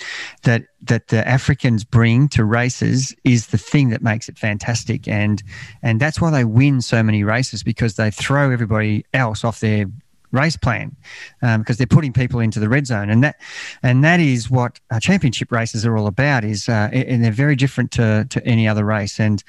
[0.44, 5.42] that that the Africans bring to races is the thing that makes it fantastic, and
[5.82, 9.84] and that's why they win so many races because they throw everybody else off their
[10.32, 10.96] race plan
[11.42, 13.36] um, because they're putting people into the red zone, and that
[13.82, 16.44] and that is what uh, championship races are all about.
[16.44, 19.20] Is uh, and they're very different to, to any other race.
[19.20, 19.42] And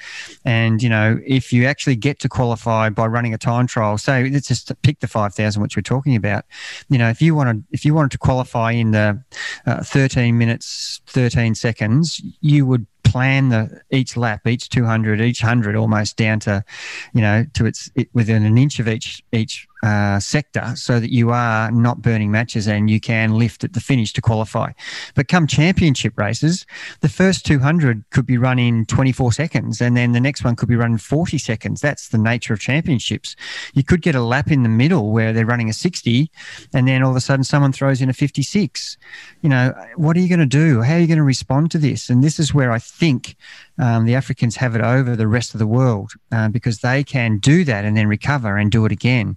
[0.44, 4.28] and you know if you actually get to qualify by running a time trial, say
[4.30, 6.44] let's just pick the five thousand which we're talking about.
[6.88, 9.22] You know if you wanted if you wanted to qualify in the
[9.66, 15.76] uh, thirteen minutes thirteen seconds, you would plan the each lap, each 200, each 100
[15.76, 16.64] almost down to,
[17.12, 21.12] you know, to its it, within an inch of each each uh, sector so that
[21.12, 24.72] you are not burning matches and you can lift at the finish to qualify.
[25.14, 26.64] But come championship races,
[27.00, 30.70] the first 200 could be run in 24 seconds and then the next one could
[30.70, 31.82] be run in 40 seconds.
[31.82, 33.36] That's the nature of championships.
[33.74, 36.30] You could get a lap in the middle where they're running a 60
[36.72, 38.96] and then all of a sudden someone throws in a 56.
[39.42, 40.80] You know, what are you going to do?
[40.80, 42.08] How are you going to respond to this?
[42.08, 43.36] And this is where I think
[43.78, 47.38] um, the Africans have it over the rest of the world uh, because they can
[47.38, 49.36] do that and then recover and do it again.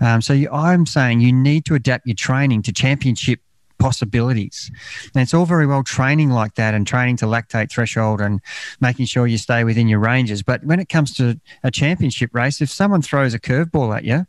[0.00, 3.40] Um, so you, I'm saying you need to adapt your training to championship
[3.78, 4.70] possibilities.
[5.14, 8.40] And it's all very well training like that and training to lactate threshold and
[8.80, 10.42] making sure you stay within your ranges.
[10.42, 14.26] But when it comes to a championship race, if someone throws a curveball at you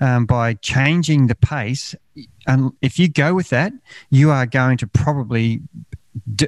[0.00, 1.94] um, by changing the pace,
[2.46, 3.72] and if you go with that,
[4.10, 5.60] you are going to probably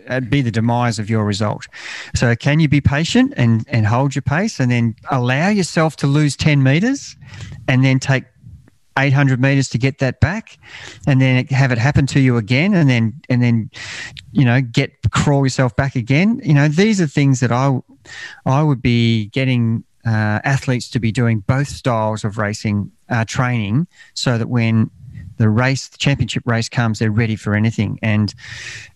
[0.09, 1.67] uh, be the demise of your result.
[2.15, 6.07] So, can you be patient and, and hold your pace and then allow yourself to
[6.07, 7.17] lose 10 meters
[7.69, 8.25] and then take
[8.99, 10.59] 800 meters to get that back
[11.07, 13.71] and then have it happen to you again and then and then
[14.33, 17.79] you know get crawl yourself back again you know these are things that i
[18.47, 23.87] i would be getting uh, athletes to be doing both styles of racing uh, training
[24.15, 24.91] so that when
[25.41, 27.99] the race, the championship race comes, they're ready for anything.
[28.03, 28.33] And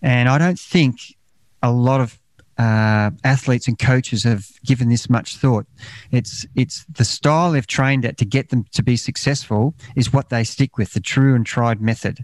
[0.01, 1.15] and I don't think
[1.63, 2.19] a lot of
[2.59, 5.65] uh, athletes and coaches have given this much thought.
[6.11, 10.29] It's it's the style they've trained at to get them to be successful is what
[10.29, 12.23] they stick with, the true and tried method,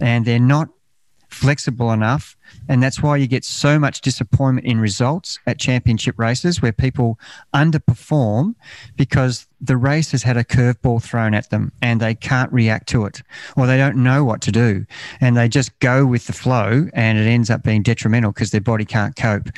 [0.00, 0.68] and they're not
[1.28, 2.36] flexible enough.
[2.68, 7.18] And that's why you get so much disappointment in results at championship races where people
[7.54, 8.54] underperform
[8.96, 13.04] because the race has had a curveball thrown at them and they can't react to
[13.04, 13.22] it
[13.56, 14.84] or they don't know what to do
[15.20, 18.60] and they just go with the flow and it ends up being detrimental because their
[18.60, 19.48] body can't cope.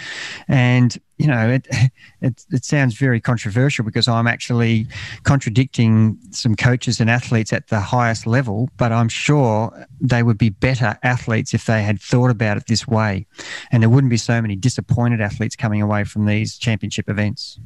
[0.47, 1.69] And you know, it,
[2.21, 4.87] it, it sounds very controversial because I'm actually
[5.25, 10.51] contradicting some coaches and athletes at the highest level, but I'm sure they would be
[10.51, 13.27] better athletes if they had thought about it this way,
[13.71, 17.59] and there wouldn't be so many disappointed athletes coming away from these championship events.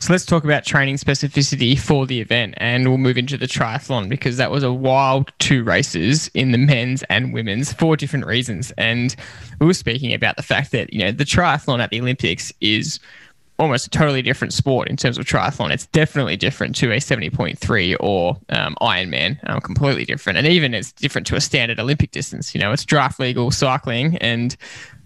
[0.00, 4.08] So let's talk about training specificity for the event, and we'll move into the triathlon
[4.08, 8.72] because that was a wild two races in the men's and women's for different reasons.
[8.78, 9.14] And
[9.60, 12.98] we were speaking about the fact that you know the triathlon at the Olympics is
[13.60, 15.70] almost a totally different sport in terms of triathlon.
[15.70, 20.38] It's definitely different to a 70.3 or um, Ironman, um, completely different.
[20.38, 22.54] And even it's different to a standard Olympic distance.
[22.54, 24.56] You know, it's draft legal cycling and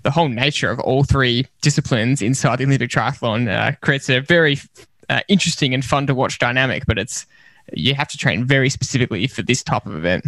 [0.04, 4.58] the whole nature of all three disciplines inside the Olympic triathlon uh, creates a very
[5.08, 7.26] uh, interesting and fun to watch dynamic, but it's
[7.72, 10.24] you have to train very specifically for this type of event.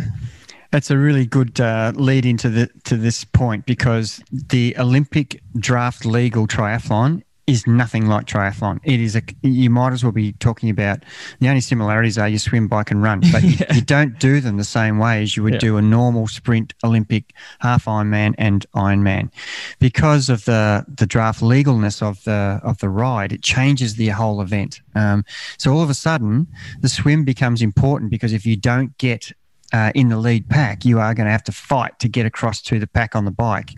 [0.70, 6.04] That's a really good uh, lead into the to this point because the Olympic draft
[6.04, 8.80] legal triathlon is nothing like triathlon.
[8.82, 11.04] It is a you might as well be talking about
[11.38, 13.72] the only similarities are you swim, bike, and run, but yeah.
[13.72, 15.60] you, don't do them the same way as you would yeah.
[15.60, 19.30] do a normal sprint, Olympic, half Ironman, and Ironman,
[19.78, 23.32] because of the the draft legalness of the of the ride.
[23.32, 24.80] It changes the whole event.
[24.94, 25.24] Um,
[25.56, 26.48] so all of a sudden,
[26.80, 29.32] the swim becomes important because if you don't get
[29.72, 32.62] uh, in the lead pack, you are going to have to fight to get across
[32.62, 33.72] to the pack on the bike.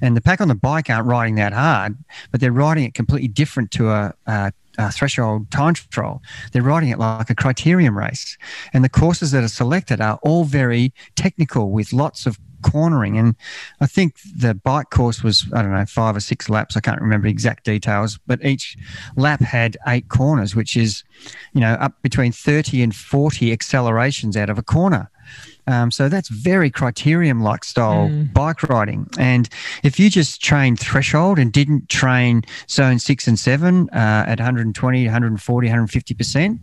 [0.00, 1.96] And the pack on the bike aren't riding that hard,
[2.30, 6.22] but they're riding it completely different to a, a uh, threshold time trial.
[6.52, 8.38] They're riding it like a criterium race.
[8.72, 13.18] And the courses that are selected are all very technical with lots of cornering.
[13.18, 13.34] And
[13.80, 16.76] I think the bike course was, I don't know, five or six laps.
[16.76, 18.76] I can't remember exact details, but each
[19.16, 21.04] lap had eight corners, which is,
[21.52, 25.10] you know, up between 30 and 40 accelerations out of a corner.
[25.66, 28.32] Um, so that's very criterium like style mm.
[28.32, 29.06] bike riding.
[29.18, 29.48] And
[29.82, 35.04] if you just train threshold and didn't train zone six and seven uh, at 120,
[35.04, 36.58] 140, 150%,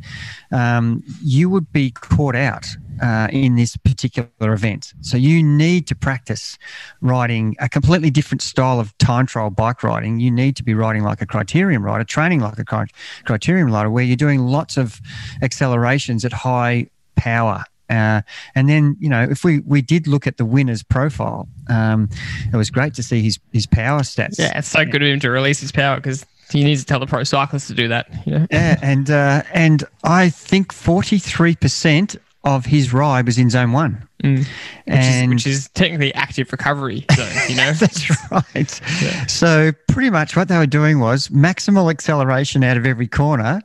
[0.52, 2.68] um, you would be caught out.
[3.02, 4.94] Uh, in this particular event.
[5.00, 6.58] So you need to practice
[7.00, 10.20] riding a completely different style of time trial bike riding.
[10.20, 14.04] You need to be riding like a criterium rider, training like a criterium rider, where
[14.04, 15.00] you're doing lots of
[15.42, 18.22] accelerations at high power uh,
[18.56, 22.10] and then, you know, if we, we did look at the winner's profile, um,
[22.52, 24.38] it was great to see his, his power stats.
[24.40, 27.00] Yeah, it's so good of him to release his power because he needs to tell
[27.00, 28.08] the pro cyclists to do that.
[28.26, 28.48] You know?
[28.52, 33.72] Yeah, and uh, and I think forty three percent of his ride was in zone
[33.72, 34.08] one.
[34.24, 34.40] Mm.
[34.40, 34.48] Which,
[34.88, 37.72] and, is, which is technically active recovery zone, you know?
[37.74, 38.82] that's right.
[39.02, 39.26] Yeah.
[39.28, 43.62] So pretty much what they were doing was maximal acceleration out of every corner,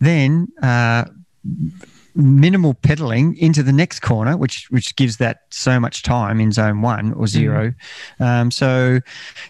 [0.00, 1.04] then uh,
[2.14, 6.82] minimal pedaling into the next corner, which which gives that so much time in zone
[6.82, 7.72] one or 0
[8.20, 8.24] mm.
[8.24, 9.00] um, so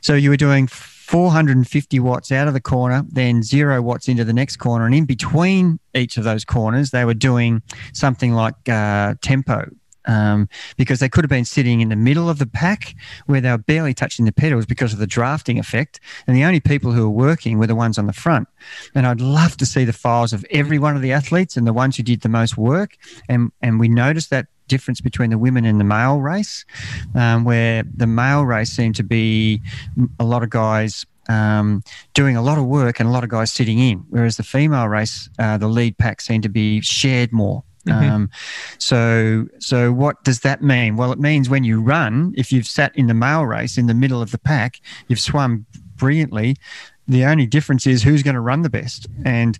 [0.00, 4.32] so you were doing 450 watts out of the corner, then zero watts into the
[4.32, 4.86] next corner.
[4.86, 9.68] And in between each of those corners, they were doing something like uh, tempo.
[10.06, 12.94] Um, because they could have been sitting in the middle of the pack
[13.26, 15.98] where they were barely touching the pedals because of the drafting effect.
[16.26, 18.48] And the only people who were working were the ones on the front.
[18.94, 21.72] And I'd love to see the files of every one of the athletes and the
[21.72, 22.96] ones who did the most work.
[23.28, 26.64] And, and we noticed that difference between the women and the male race,
[27.14, 29.60] um, where the male race seemed to be
[30.18, 33.52] a lot of guys um, doing a lot of work and a lot of guys
[33.52, 37.62] sitting in, whereas the female race, uh, the lead pack seemed to be shared more.
[37.86, 38.10] Mm-hmm.
[38.10, 38.30] Um,
[38.78, 40.96] so, so what does that mean?
[40.96, 43.94] Well, it means when you run, if you've sat in the male race in the
[43.94, 45.66] middle of the pack, you've swum
[45.96, 46.56] brilliantly.
[47.06, 49.58] The only difference is who's going to run the best, and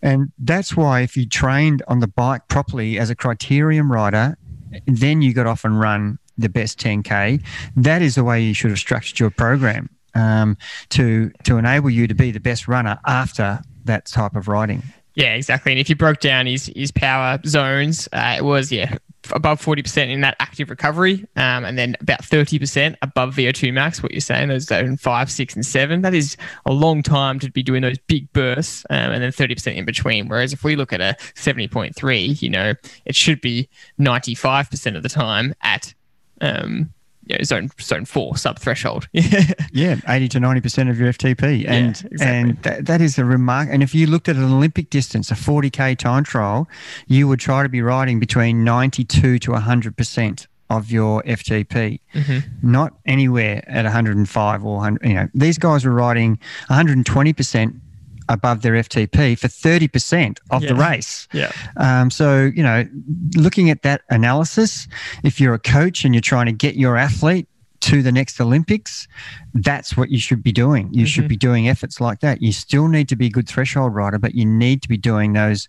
[0.00, 4.38] and that's why if you trained on the bike properly as a criterium rider,
[4.86, 7.42] then you got off and run the best 10k.
[7.76, 10.56] That is the way you should have structured your program um,
[10.90, 14.82] to to enable you to be the best runner after that type of riding.
[15.18, 15.72] Yeah, exactly.
[15.72, 18.96] And if you broke down his his power zones, uh, it was yeah
[19.32, 24.00] above 40% in that active recovery, um, and then about 30% above VO2 max.
[24.00, 26.02] What you're saying, those zone five, six, and seven.
[26.02, 29.74] That is a long time to be doing those big bursts, um, and then 30%
[29.74, 30.28] in between.
[30.28, 35.08] Whereas if we look at a 70.3, you know, it should be 95% of the
[35.08, 35.94] time at
[36.40, 36.94] um,
[37.28, 39.08] you know, zone zone four sub threshold.
[39.12, 42.26] yeah, eighty to ninety percent of your FTP, and yeah, exactly.
[42.26, 43.68] and that, that is a remark.
[43.70, 46.68] And if you looked at an Olympic distance, a forty k time trial,
[47.06, 52.00] you would try to be riding between ninety two to hundred percent of your FTP,
[52.14, 52.38] mm-hmm.
[52.62, 55.08] not anywhere at 105 or 100.
[55.08, 56.38] You know, these guys were riding
[56.68, 57.74] 120 percent
[58.28, 60.68] above their FTP for 30% of yeah.
[60.68, 61.28] the race.
[61.32, 61.52] Yeah.
[61.76, 62.86] Um, so, you know,
[63.36, 64.88] looking at that analysis,
[65.24, 67.48] if you're a coach and you're trying to get your athlete
[67.80, 69.06] to the next Olympics,
[69.54, 70.88] that's what you should be doing.
[70.92, 71.06] You mm-hmm.
[71.06, 72.42] should be doing efforts like that.
[72.42, 75.32] You still need to be a good threshold rider, but you need to be doing
[75.32, 75.68] those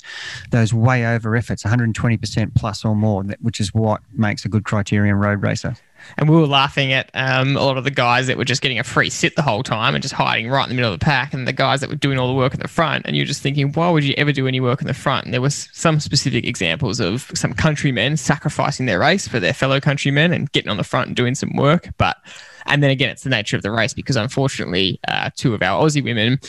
[0.51, 5.23] those way over efforts, 120% plus or more, which is what makes a good criterium
[5.23, 5.75] road racer.
[6.17, 8.79] And we were laughing at um, a lot of the guys that were just getting
[8.79, 11.03] a free sit the whole time and just hiding right in the middle of the
[11.03, 13.05] pack, and the guys that were doing all the work at the front.
[13.05, 15.25] And you're just thinking, why would you ever do any work in the front?
[15.25, 19.79] And there was some specific examples of some countrymen sacrificing their race for their fellow
[19.79, 21.89] countrymen and getting on the front and doing some work.
[21.97, 22.17] But
[22.65, 25.83] and then again, it's the nature of the race because unfortunately, uh, two of our
[25.83, 26.39] Aussie women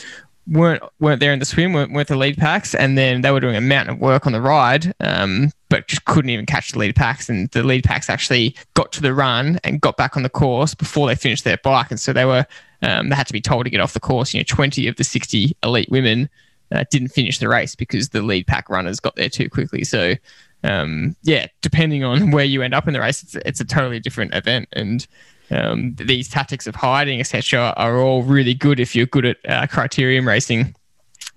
[0.47, 3.39] weren't weren't there in the swim, weren't, weren't the lead packs, and then they were
[3.39, 6.79] doing a mountain of work on the ride, um, but just couldn't even catch the
[6.79, 7.29] lead packs.
[7.29, 10.73] And the lead packs actually got to the run and got back on the course
[10.73, 12.45] before they finished their bike, and so they were
[12.81, 14.33] um, they had to be told to get off the course.
[14.33, 16.29] You know, twenty of the sixty elite women
[16.71, 19.83] uh, didn't finish the race because the lead pack runners got there too quickly.
[19.83, 20.15] So.
[20.63, 23.99] Um, yeah, depending on where you end up in the race, it's, it's a totally
[23.99, 24.69] different event.
[24.73, 25.07] And
[25.51, 29.67] um, these tactics of hiding, etc., are all really good if you're good at uh,
[29.67, 30.75] criterium racing.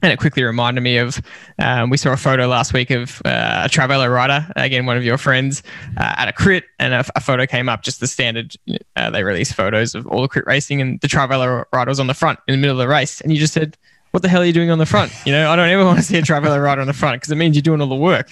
[0.03, 1.19] And it quickly reminded me of
[1.59, 5.05] um, we saw a photo last week of uh, a Trivelo rider, again, one of
[5.05, 5.63] your friends,
[5.97, 8.55] uh, at a crit, and a, a, photo came up, just the standard.
[8.97, 12.07] Uh, they release photos of all the crit racing, and the Trivelo rider was on
[12.07, 13.23] the front in the middle of the race.
[13.23, 13.79] And you just said,
[14.11, 15.11] What the hell are you doing on the front?
[15.25, 17.33] You know, I don't ever want to see a Trivelo rider on the front because
[17.33, 18.31] it means you're doing all the work.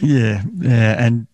[0.00, 1.26] Yeah, yeah, and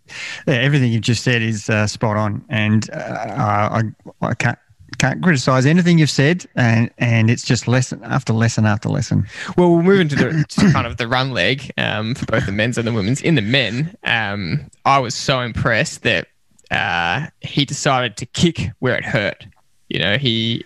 [0.46, 3.82] yeah, everything you've just said is uh, spot on, and uh, I,
[4.20, 4.58] I can't
[4.98, 9.26] can't criticize anything you've said, and and it's just lesson after lesson after lesson.
[9.56, 12.76] Well, we'll move into the kind of the run leg um, for both the men's
[12.76, 13.22] and the women's.
[13.22, 16.28] In the men, um, I was so impressed that
[16.70, 19.46] uh, he decided to kick where it hurt.
[19.88, 20.64] You know, he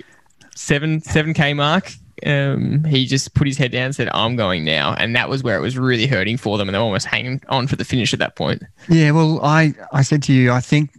[0.57, 1.93] seven seven k mark
[2.25, 4.95] um, he just put his head down and said, I'm going now.
[4.95, 6.69] And that was where it was really hurting for them.
[6.69, 8.63] And they're almost hanging on for the finish at that point.
[8.89, 10.91] Yeah, well, I, I said to you, I think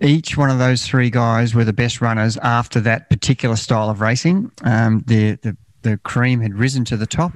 [0.00, 4.00] each one of those three guys were the best runners after that particular style of
[4.00, 4.50] racing.
[4.62, 7.32] Um, the, the the cream had risen to the top.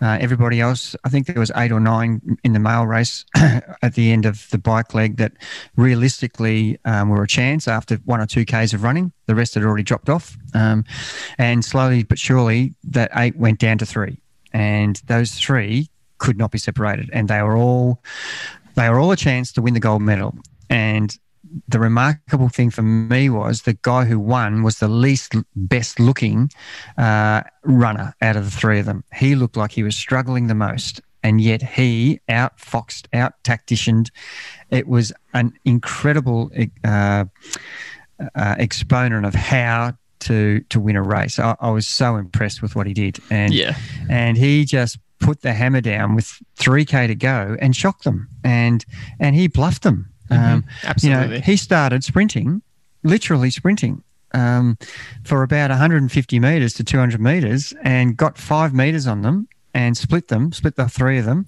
[0.00, 3.94] Uh, everybody else, I think there was eight or nine in the male race at
[3.94, 5.32] the end of the bike leg that
[5.76, 9.12] realistically um, were a chance after one or two Ks of running.
[9.26, 10.36] The rest had already dropped off.
[10.54, 10.84] Um,
[11.38, 14.20] and slowly but surely, that eight went down to three.
[14.52, 17.10] And those three could not be separated.
[17.12, 18.02] And they were all
[18.74, 20.36] they were all a chance to win the gold medal.
[20.70, 21.16] And
[21.68, 26.50] the remarkable thing for me was the guy who won was the least best looking
[26.96, 29.04] uh, runner out of the three of them.
[29.14, 31.00] He looked like he was struggling the most.
[31.24, 34.10] and yet he outfoxed, out tacticianed.
[34.70, 36.50] It was an incredible
[36.84, 37.24] uh,
[38.34, 41.38] uh, exponent of how to to win a race.
[41.38, 43.76] I, I, was so impressed with what he did, and yeah,
[44.08, 48.84] and he just put the hammer down with 3k to go and shocked them, and
[49.20, 50.10] and he bluffed them.
[50.30, 50.54] Mm-hmm.
[50.54, 52.62] Um, Absolutely, you know, he started sprinting,
[53.02, 54.02] literally sprinting.
[54.34, 54.76] Um,
[55.24, 60.28] for about 150 meters to 200 meters and got five meters on them and split
[60.28, 61.46] them, split the three of them.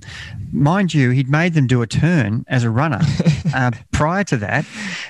[0.52, 3.00] Mind you, he'd made them do a turn as a runner
[3.54, 4.64] uh, prior to that.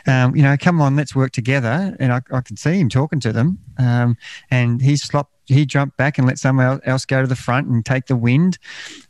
[0.07, 1.95] Um, you know, come on, let's work together.
[2.01, 3.59] And I, I could see him talking to them.
[3.79, 4.17] Um,
[4.51, 7.85] and he slopped, he jumped back and let someone else go to the front and
[7.85, 8.59] take the wind.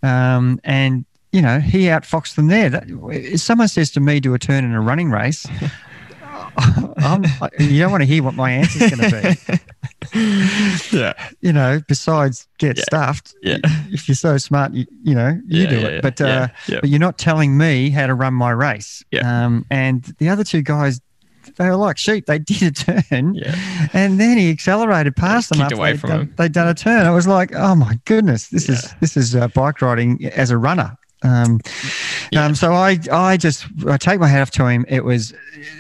[0.03, 2.71] Um, and you know, he outfoxed them there.
[2.71, 5.47] That, if someone says to me, do a turn in a running race,
[7.59, 9.61] you don't want to hear what my answer is going to
[10.13, 10.19] be.
[10.97, 11.13] yeah.
[11.41, 12.83] You know, besides get yeah.
[12.85, 13.35] stuffed.
[13.43, 13.59] Yeah.
[13.91, 16.03] If you're so smart, you, you know, you yeah, do it.
[16.03, 19.05] But, uh, but you're not telling me how to run my race.
[19.11, 19.45] Yeah.
[19.45, 21.01] Um, and the other two guys,
[21.57, 22.27] they were like sheep.
[22.27, 23.89] They did a turn, yeah.
[23.93, 26.35] and then he accelerated past them after away they'd, from done, him.
[26.37, 27.07] they'd done a turn.
[27.07, 30.59] I was like, oh my goodness, this is this is uh, bike riding as a
[30.59, 30.97] runner.
[31.23, 31.61] Um,
[32.31, 32.45] Yeah.
[32.47, 34.85] um, so I, I just I take my hat off to him.
[34.89, 35.35] It was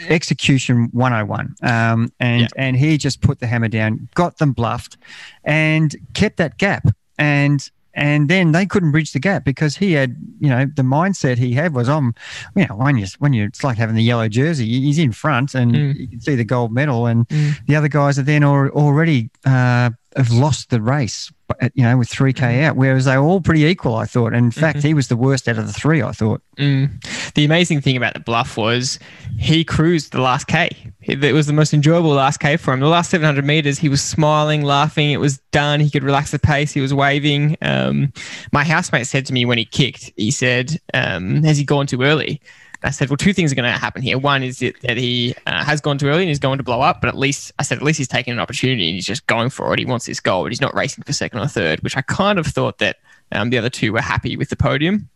[0.08, 1.54] execution 101.
[1.62, 2.48] Um, and Yeah.
[2.56, 4.96] and he just put the hammer down, got them bluffed,
[5.44, 6.86] and kept that gap.
[7.18, 11.38] And and then they couldn't bridge the gap because he had, you know, the mindset
[11.38, 12.14] he had was, um,
[12.54, 14.66] you know, when you when you it's like having the yellow jersey.
[14.66, 15.98] He's in front, and Mm.
[15.98, 17.56] you can see the gold medal, and Mm.
[17.66, 21.32] the other guys are then al- already uh, have lost the race,
[21.74, 22.64] you know, with 3K Mm-hmm.
[22.64, 24.32] out, whereas they were all pretty equal, I thought.
[24.32, 26.42] And in fact, he was the worst out of the three, I thought.
[26.56, 27.32] Mm.
[27.34, 28.98] The amazing thing about the bluff was
[29.38, 30.70] he cruised the last K.
[31.02, 32.80] It it was the most enjoyable last K for him.
[32.80, 35.10] The last 700 meters, he was smiling, laughing.
[35.10, 35.80] It was done.
[35.80, 36.72] He could relax the pace.
[36.72, 37.56] He was waving.
[37.62, 38.12] Um,
[38.52, 42.02] my housemate said to me when he kicked, he said, um, Has he gone too
[42.02, 42.40] early?
[42.82, 44.18] I said, well, two things are going to happen here.
[44.18, 47.00] One is that, he uh, has gone too early and he's going to blow up,
[47.00, 49.50] but at least I said, at least he's taking an opportunity and he's just going
[49.50, 49.78] for it.
[49.78, 52.38] He wants this goal, but he's not racing for second or third, which I kind
[52.38, 52.96] of thought that
[53.32, 55.08] um, the other two were happy with the podium.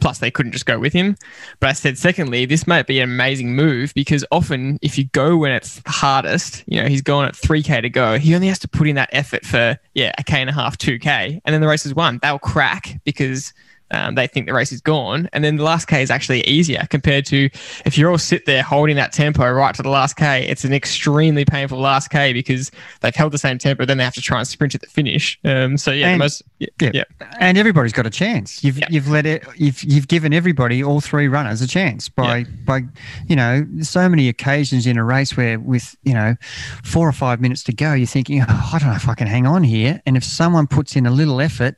[0.00, 1.14] Plus, they couldn't just go with him.
[1.60, 5.36] But I said, secondly, this might be an amazing move because often if you go
[5.36, 8.68] when it's hardest, you know, he's going at 3K to go, he only has to
[8.68, 11.42] put in that effort for, yeah, a K and a half, 2K.
[11.44, 12.18] And then the race is won.
[12.22, 13.52] They'll crack because
[13.90, 15.28] um, they think the race is gone.
[15.32, 17.50] And then the last K is actually easier compared to
[17.84, 20.72] if you're all sit there holding that tempo right to the last K, it's an
[20.72, 22.70] extremely painful last K because
[23.00, 25.38] they've held the same tempo, then they have to try and sprint at the finish.
[25.44, 26.90] Um, so yeah, the And- most, yeah, Yeah.
[26.94, 27.04] yeah.
[27.40, 28.62] And everybody's got a chance.
[28.62, 28.86] You've Yeah.
[28.90, 32.82] you've let it you've you've given everybody all three runners a chance by by
[33.28, 36.36] you know so many occasions in a race where with you know
[36.84, 39.26] four or five minutes to go you're thinking oh, I don't know if I can
[39.26, 41.76] hang on here and if someone puts in a little effort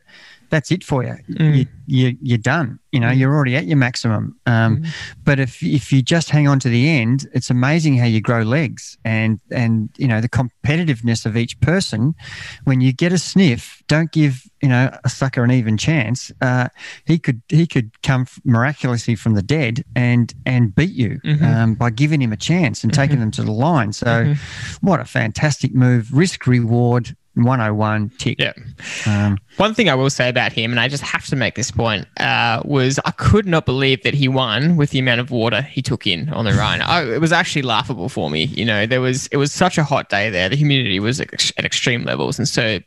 [0.52, 1.16] that's it for you.
[1.32, 1.66] Mm.
[1.86, 2.78] You, you're done.
[2.92, 3.18] You know Mm.
[3.18, 4.24] you're already at your maximum.
[4.46, 4.86] Um, Mm.
[5.24, 8.42] But if if you just hang on to the end, it's amazing how you grow
[8.42, 12.14] legs and and you know the competitiveness of each person.
[12.64, 16.30] When you get a sniff, don't give you know a sucker an even chance.
[16.40, 16.68] Uh,
[17.06, 21.42] he could he could come f- miraculously from the dead and and beat you Mhm.
[21.42, 23.92] um, by giving him a chance and taking them to the line.
[23.92, 24.36] So Mhm.
[24.82, 26.12] what a fantastic move!
[26.12, 28.38] Risk reward 101 tick.
[28.38, 28.52] Yeah.
[29.06, 31.70] Um, One thing I will say about him, and I just have to make this
[31.70, 35.62] point, uh, was I could not believe that he won with the amount of water
[35.62, 36.82] he took in on the run.
[36.82, 38.44] I, it was actually laughable for me.
[38.44, 40.48] You know, there was it was such a hot day there.
[40.48, 42.80] The humidity was at extreme levels, and so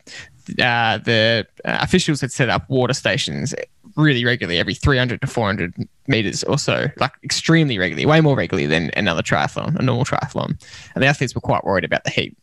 [0.61, 3.55] uh, the uh, officials had set up water stations
[3.95, 5.73] really regularly, every 300 to 400
[6.07, 10.61] meters or so, like extremely regularly, way more regularly than another triathlon, a normal triathlon.
[10.93, 12.37] And the athletes were quite worried about the heat.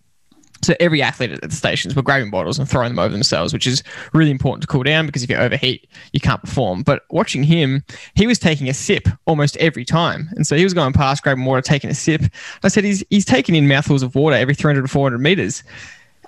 [0.63, 3.67] So every athlete at the stations were grabbing bottles and throwing them over themselves, which
[3.67, 3.83] is
[4.13, 6.83] really important to cool down because if you overheat, you can't perform.
[6.83, 7.85] But watching him,
[8.15, 10.29] he was taking a sip almost every time.
[10.33, 12.23] And so he was going past, grabbing water, taking a sip.
[12.63, 15.65] I said he's, he's taking in mouthfuls of water every 300 to 400 meters.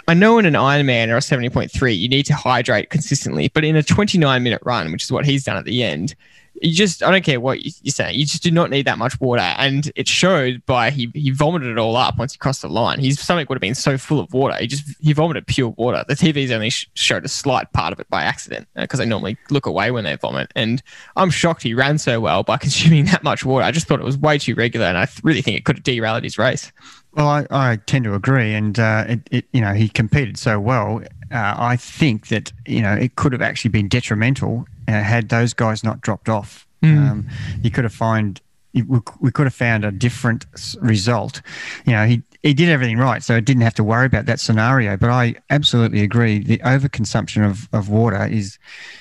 [0.07, 3.77] I know in an Ironman or a 70.3, you need to hydrate consistently, but in
[3.77, 6.15] a 29 minute run, which is what he's done at the end,
[6.63, 8.99] you just, I don't care what you- you're saying, you just do not need that
[8.99, 9.43] much water.
[9.43, 13.01] And it showed by he, he vomited it all up once he crossed the line.
[13.01, 14.57] His stomach would have been so full of water.
[14.57, 16.05] He just, he vomited pure water.
[16.07, 19.37] The TVs only sh- showed a slight part of it by accident because they normally
[19.51, 20.53] look away when they vomit.
[20.55, 20.83] And
[21.17, 23.65] I'm shocked he ran so well by consuming that much water.
[23.65, 24.87] I just thought it was way too regular.
[24.87, 26.71] And I th- really think it could have derailed his race.
[27.15, 30.59] Well, I, I tend to agree, and uh, it, it, you know, he competed so
[30.59, 31.01] well.
[31.31, 35.55] Uh, I think that you know it could have actually been detrimental uh, had those
[35.55, 36.67] guys not dropped off.
[36.83, 37.11] Mm.
[37.11, 37.29] Um,
[37.63, 38.41] you could have found
[38.75, 40.47] we, we could have found a different
[40.81, 41.41] result.
[41.87, 44.39] You know, he he did everything right, so it didn't have to worry about that
[44.39, 44.99] scenario.
[44.99, 46.41] But I absolutely agree.
[46.41, 48.59] The overconsumption of, of water is,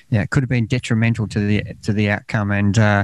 [0.09, 2.51] yeah, it could have been detrimental to the to the outcome.
[2.51, 3.03] And uh,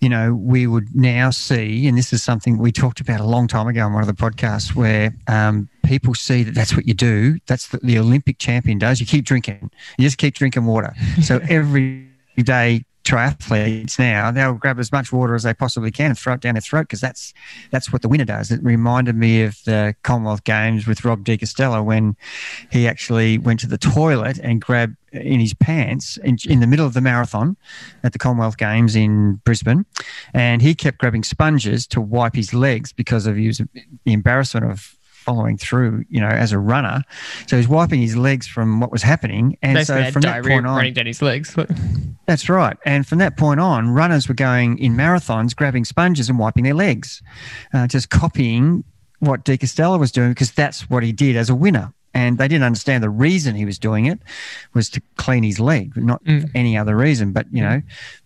[0.00, 3.48] you know, we would now see, and this is something we talked about a long
[3.48, 6.94] time ago on one of the podcasts, where um, people see that that's what you
[6.94, 7.38] do.
[7.46, 9.00] That's what the Olympic champion does.
[9.00, 9.72] You keep drinking.
[9.98, 10.94] You just keep drinking water.
[11.20, 12.08] So every
[12.38, 16.40] day triathletes now, they'll grab as much water as they possibly can and throw it
[16.40, 17.32] down their throat because that's
[17.70, 18.50] that's what the winner does.
[18.50, 22.16] It reminded me of the Commonwealth Games with Rob de Castella when
[22.70, 26.86] he actually went to the toilet and grabbed in his pants in, in the middle
[26.86, 27.56] of the marathon
[28.02, 29.86] at the Commonwealth Games in Brisbane,
[30.32, 33.62] and he kept grabbing sponges to wipe his legs because of his,
[34.04, 37.02] the embarrassment of following through, you know, as a runner.
[37.46, 39.56] So he's wiping his legs from what was happening.
[39.62, 41.56] And Basically so from that point on, running down his legs.
[42.26, 42.76] that's right.
[42.84, 46.74] And from that point on, runners were going in marathons, grabbing sponges and wiping their
[46.74, 47.22] legs,
[47.72, 48.84] uh, just copying
[49.20, 52.46] what De Castella was doing because that's what he did as a winner and they
[52.46, 54.20] didn't understand the reason he was doing it
[54.72, 56.48] was to clean his leg, not mm.
[56.54, 57.32] any other reason.
[57.32, 57.82] But you know,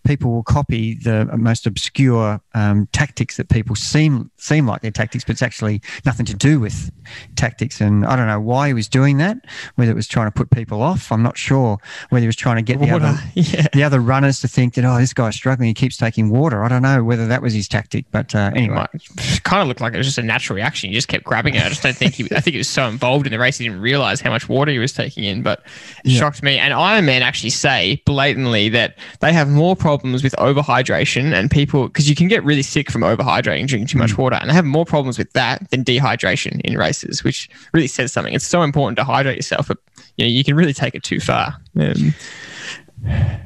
[0.09, 5.23] people will copy the most obscure um, tactics that people seem seem like their tactics,
[5.23, 6.91] but it's actually nothing to do with
[7.35, 7.79] tactics.
[7.79, 9.37] And I don't know why he was doing that.
[9.75, 11.77] Whether it was trying to put people off, I'm not sure.
[12.09, 13.67] Whether he was trying to get the other yeah.
[13.71, 16.63] the other runners to think that oh, this guy's struggling, he keeps taking water.
[16.63, 19.81] I don't know whether that was his tactic, but uh, anyway, it kind of looked
[19.81, 20.89] like it was just a natural reaction.
[20.89, 21.63] You just kept grabbing it.
[21.63, 22.23] I just don't think he.
[22.35, 24.71] I think he was so involved in the race, he didn't realize how much water
[24.71, 25.59] he was taking in, but
[26.03, 26.19] it yeah.
[26.19, 26.57] shocked me.
[26.57, 32.09] And Ironman actually say blatantly that they have more problems with overhydration and people because
[32.09, 34.17] you can get really sick from overhydrating, drinking too much mm.
[34.17, 38.11] water, and they have more problems with that than dehydration in races, which really says
[38.11, 38.33] something.
[38.33, 39.77] It's so important to hydrate yourself, but
[40.17, 41.55] you know you can really take it too far.
[41.79, 42.13] Um,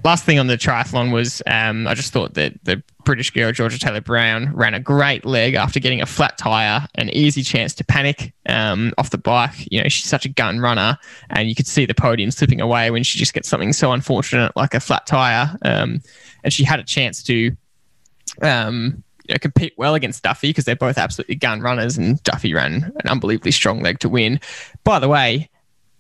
[0.04, 3.80] last thing on the triathlon was um, I just thought that the British girl Georgia
[3.80, 7.84] Taylor Brown ran a great leg after getting a flat tire, an easy chance to
[7.84, 9.68] panic um, off the bike.
[9.72, 10.98] You know, she's such a gun runner,
[11.30, 14.56] and you could see the podium slipping away when she just gets something so unfortunate
[14.56, 15.58] like a flat tire.
[15.64, 16.02] Um,
[16.44, 17.56] and she had a chance to.
[18.42, 22.54] Um, you know, compete well against Duffy because they're both absolutely gun runners, and Duffy
[22.54, 24.40] ran an unbelievably strong leg to win.
[24.84, 25.50] By the way,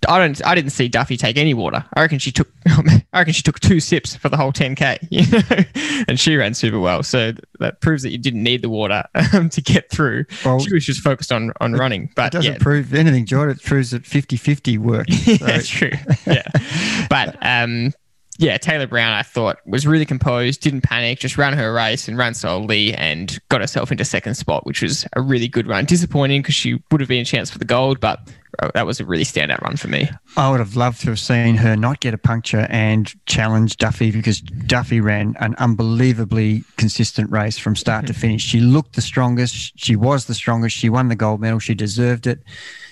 [0.08, 0.46] I don't.
[0.46, 1.84] I didn't see Duffy take any water.
[1.94, 2.50] I reckon she took.
[2.66, 5.00] I reckon she took two sips for the whole 10k.
[5.14, 7.04] You know, and she ran super well.
[7.04, 10.26] So that proves that you didn't need the water um, to get through.
[10.44, 12.12] Well, she was just focused on on running.
[12.16, 12.60] But it doesn't yeah.
[12.60, 13.56] prove anything, Jordan.
[13.56, 15.14] It proves that 50-50 worked.
[15.14, 15.34] So.
[15.46, 15.92] That's true.
[16.26, 16.44] Yeah,
[17.10, 17.94] but um,
[18.38, 22.18] yeah, Taylor Brown, I thought, was really composed, didn't panic, just ran her race and
[22.18, 25.86] ran solidly and got herself into second spot, which was a really good run.
[25.86, 28.28] Disappointing because she would have been a chance for the gold, but
[28.60, 30.10] uh, that was a really standout run for me.
[30.38, 34.12] I would have loved to have seen her not get a puncture and challenge Duffy
[34.12, 38.44] because Duffy ran an unbelievably consistent race from start to finish.
[38.44, 39.74] She looked the strongest.
[39.76, 40.76] She was the strongest.
[40.76, 41.60] She won the gold medal.
[41.60, 42.44] She deserved it.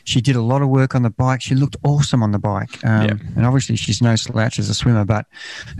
[0.04, 1.41] She did a lot of work on the bike.
[1.41, 2.84] She looked awesome on the bike.
[2.86, 3.14] Um, yeah.
[3.36, 5.26] And obviously, she's no slouch as a swimmer, but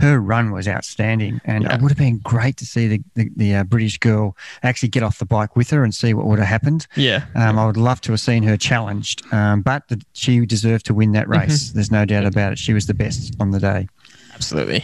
[0.00, 1.40] her run was outstanding.
[1.44, 1.74] And yeah.
[1.74, 5.02] it would have been great to see the, the, the uh, British girl actually get
[5.02, 6.86] off the bike with her and see what would have happened.
[6.96, 7.24] Yeah.
[7.34, 9.22] Um, I would love to have seen her challenged.
[9.32, 11.40] Um, but the, she deserved to win that mm-hmm.
[11.40, 11.68] race.
[11.68, 11.78] Mm-hmm.
[11.78, 12.58] There's no doubt about it.
[12.58, 13.88] She was the best on the day.
[14.34, 14.82] Absolutely.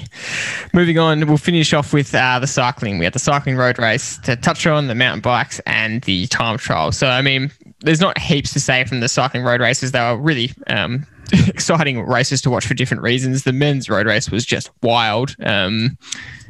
[0.72, 2.98] Moving on, we'll finish off with uh, the cycling.
[2.98, 6.58] We had the cycling road race to touch on the mountain bikes and the time
[6.58, 6.92] trial.
[6.92, 9.92] So, I mean, there's not heaps to say from the cycling road races.
[9.92, 13.44] They were really um, exciting races to watch for different reasons.
[13.44, 15.36] The men's road race was just wild.
[15.42, 15.96] Um,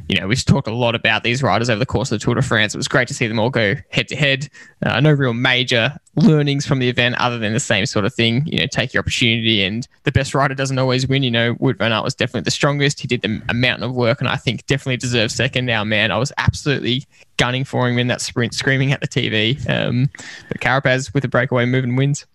[0.09, 2.33] you know, we've talked a lot about these riders over the course of the Tour
[2.33, 2.73] de France.
[2.73, 4.49] It was great to see them all go head to head.
[4.83, 8.43] Uh, no real major learnings from the event other than the same sort of thing.
[8.47, 11.21] You know, take your opportunity, and the best rider doesn't always win.
[11.21, 12.99] You know, Wout van Aert was definitely the strongest.
[12.99, 15.67] He did the, a mountain of work, and I think definitely deserves second.
[15.67, 17.05] Now, man, I was absolutely
[17.37, 19.57] gunning for him in that sprint, screaming at the TV.
[19.69, 20.09] Um,
[20.47, 22.25] but Carapaz with a breakaway move and wins.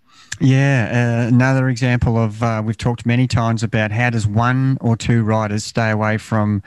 [0.40, 4.96] Yeah, uh, another example of uh, we've talked many times about how does one or
[4.96, 6.62] two riders stay away from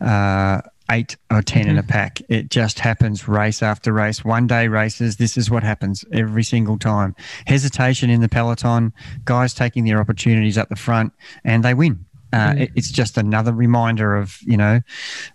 [0.00, 1.70] uh, eight or 10 mm-hmm.
[1.70, 1.90] in a mm-hmm.
[1.90, 2.20] pack.
[2.28, 5.16] It just happens race after race, one day races.
[5.16, 7.14] This is what happens every single time.
[7.46, 8.92] Hesitation in the peloton,
[9.24, 11.12] guys taking their opportunities up the front,
[11.44, 12.04] and they win.
[12.32, 12.62] Uh, mm.
[12.62, 14.80] it, it's just another reminder of you know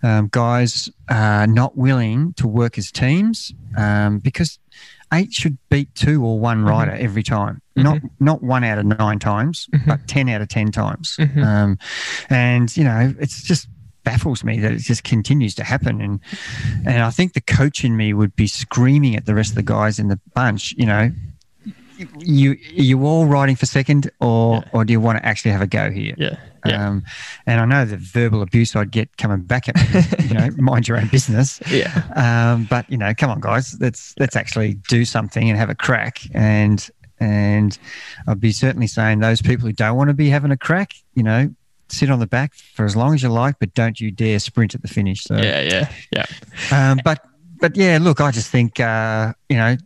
[0.04, 4.60] um, guys uh, not willing to work as teams um, because
[5.14, 6.70] eight should beat two or one mm-hmm.
[6.70, 7.06] rider mm-hmm.
[7.06, 7.62] every time.
[7.78, 7.84] Mm-hmm.
[7.84, 9.90] Not not one out of nine times, mm-hmm.
[9.90, 11.18] but ten out of ten times.
[11.20, 11.44] Mm-hmm.
[11.44, 11.78] Um,
[12.30, 13.68] and you know, it's just
[14.04, 16.02] baffles me that it just continues to happen.
[16.02, 16.20] And
[16.86, 19.64] and I think the coach in me would be screaming at the rest of the
[19.64, 20.74] guys in the bunch.
[20.78, 21.12] You know,
[22.20, 24.70] you you all riding for second, or yeah.
[24.74, 26.16] or do you want to actually have a go here?
[26.18, 26.38] Yeah.
[26.66, 26.90] Yeah.
[26.90, 27.04] Um,
[27.46, 30.90] and I know the verbal abuse I'd get coming back at me, you know, mind
[30.90, 31.62] your own business.
[31.70, 32.04] Yeah.
[32.16, 35.76] Um, but you know, come on, guys, let's let's actually do something and have a
[35.76, 36.20] crack.
[36.34, 36.86] And
[37.20, 37.78] And
[38.28, 41.24] I'd be certainly saying those people who don't want to be having a crack, you
[41.24, 41.54] know,
[41.90, 44.76] sit on the back for as long as you like, but don't you dare sprint
[44.76, 45.24] at the finish.
[45.24, 46.26] So yeah, yeah, yeah.
[46.72, 47.24] Um, but
[47.60, 49.78] but yeah, look, I just think uh, you know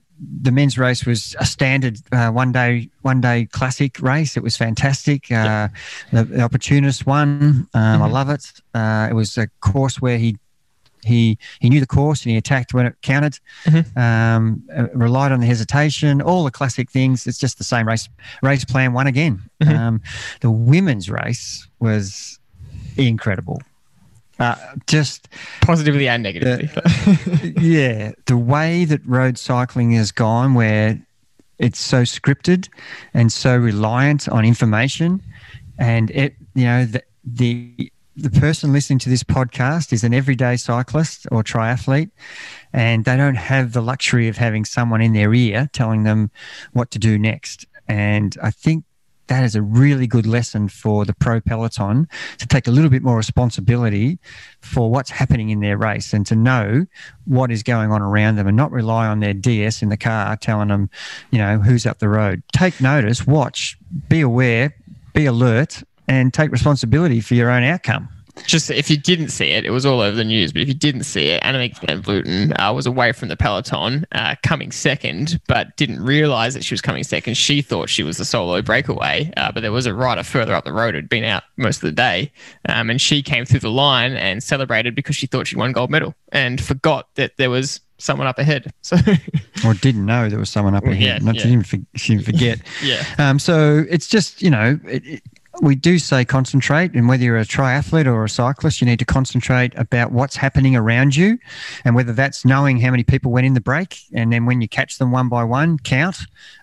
[0.41, 4.37] the men's race was a standard uh, one day one day classic race.
[4.37, 5.31] It was fantastic.
[5.31, 5.69] Uh,
[6.11, 7.27] the, the, opportunist won.
[7.29, 8.03] Um, mm-hmm.
[8.03, 8.51] I love it.
[8.73, 10.37] Uh, it was a course where he
[11.03, 13.39] he he knew the course and he attacked when it counted.
[13.65, 13.99] Mm-hmm.
[13.99, 17.27] Um, uh, relied on the hesitation, all the classic things.
[17.27, 18.09] It's just the same race
[18.41, 18.93] race plan.
[18.93, 19.41] Won again.
[19.61, 19.75] Mm-hmm.
[19.75, 20.01] Um,
[20.41, 22.39] the women's race was
[22.97, 23.61] incredible.
[24.39, 24.55] Uh,
[24.87, 25.29] just
[25.61, 26.65] positively and negatively.
[26.67, 30.99] The, yeah, the way that road cycling has gone, where
[31.59, 32.67] it's so scripted
[33.13, 35.21] and so reliant on information,
[35.77, 40.55] and it, you know, the the the person listening to this podcast is an everyday
[40.55, 42.11] cyclist or triathlete,
[42.71, 46.29] and they don't have the luxury of having someone in their ear telling them
[46.73, 47.65] what to do next.
[47.87, 48.83] And I think
[49.27, 52.07] that is a really good lesson for the pro peloton
[52.37, 54.19] to take a little bit more responsibility
[54.61, 56.85] for what's happening in their race and to know
[57.25, 60.35] what is going on around them and not rely on their DS in the car
[60.35, 60.89] telling them,
[61.31, 62.43] you know, who's up the road.
[62.51, 63.77] Take notice, watch,
[64.09, 64.75] be aware,
[65.13, 68.09] be alert, and take responsibility for your own outcome
[68.45, 70.51] just if you didn't see it, it was all over the news.
[70.51, 74.05] But if you didn't see it, Annemiek van Vleuten uh, was away from the peloton,
[74.11, 77.35] uh, coming second, but didn't realise that she was coming second.
[77.35, 80.65] She thought she was the solo breakaway, uh, but there was a rider further up
[80.65, 82.31] the road who'd been out most of the day,
[82.69, 85.89] um, and she came through the line and celebrated because she thought she won gold
[85.89, 88.71] medal and forgot that there was someone up ahead.
[88.83, 88.97] So,
[89.65, 91.01] or didn't know there was someone up ahead.
[91.01, 91.41] Yeah, Not yeah.
[91.95, 92.59] she didn't forget.
[92.83, 93.03] yeah.
[93.17, 93.39] Um.
[93.39, 95.23] So it's just you know it, it,
[95.61, 99.05] we do say concentrate, and whether you're a triathlete or a cyclist, you need to
[99.05, 101.37] concentrate about what's happening around you,
[101.85, 104.67] and whether that's knowing how many people went in the break, and then when you
[104.67, 106.17] catch them one by one, count.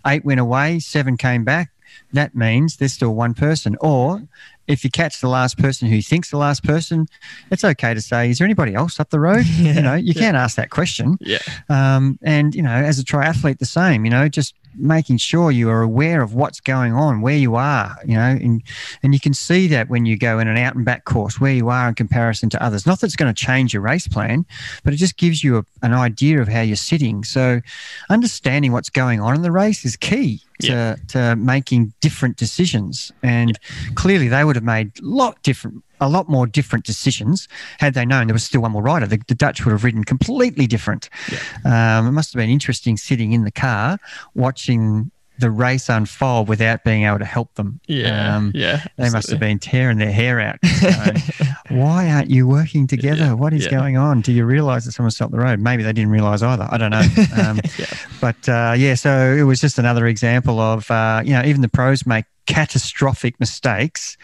[0.07, 1.70] Eight went away, seven came back.
[2.12, 3.76] That means there's still one person.
[3.80, 4.22] Or
[4.66, 7.07] if you catch the last person who thinks the last person,
[7.51, 10.12] it's okay to say, "Is there anybody else up the road?" Yeah, you know, you
[10.14, 10.22] yeah.
[10.22, 11.18] can't ask that question.
[11.20, 11.38] Yeah.
[11.68, 14.05] Um, and you know, as a triathlete, the same.
[14.05, 17.97] You know, just making sure you are aware of what's going on, where you are,
[18.05, 18.62] you know, and,
[19.03, 21.53] and you can see that when you go in an out and back course, where
[21.53, 22.87] you are in comparison to others.
[22.87, 24.45] Not that it's going to change your race plan,
[24.85, 27.24] but it just gives you a, an idea of how you're sitting.
[27.24, 27.61] So
[28.09, 30.97] understanding what's going on in the race is key yeah.
[31.09, 33.13] to making different decisions.
[33.23, 33.91] And yeah.
[33.95, 37.47] clearly they would have made a lot different a lot more different decisions
[37.79, 39.07] had they known there was still one more rider.
[39.07, 41.11] The, the Dutch would have ridden completely different.
[41.31, 41.99] Yeah.
[41.99, 43.99] Um, it must have been interesting sitting in the car
[44.35, 47.80] watching the race unfold without being able to help them.
[47.86, 48.84] Yeah, um, yeah.
[48.97, 50.59] They must have been tearing their hair out.
[51.68, 53.24] Why aren't you working together?
[53.24, 53.70] Yeah, what is yeah.
[53.70, 54.20] going on?
[54.20, 55.61] Do you realise that someone stopped the road?
[55.61, 56.68] Maybe they didn't realise either.
[56.70, 57.01] I don't know.
[57.41, 57.86] Um, yeah.
[58.20, 61.68] But uh, yeah, so it was just another example of uh, you know even the
[61.68, 64.16] pros make catastrophic mistakes.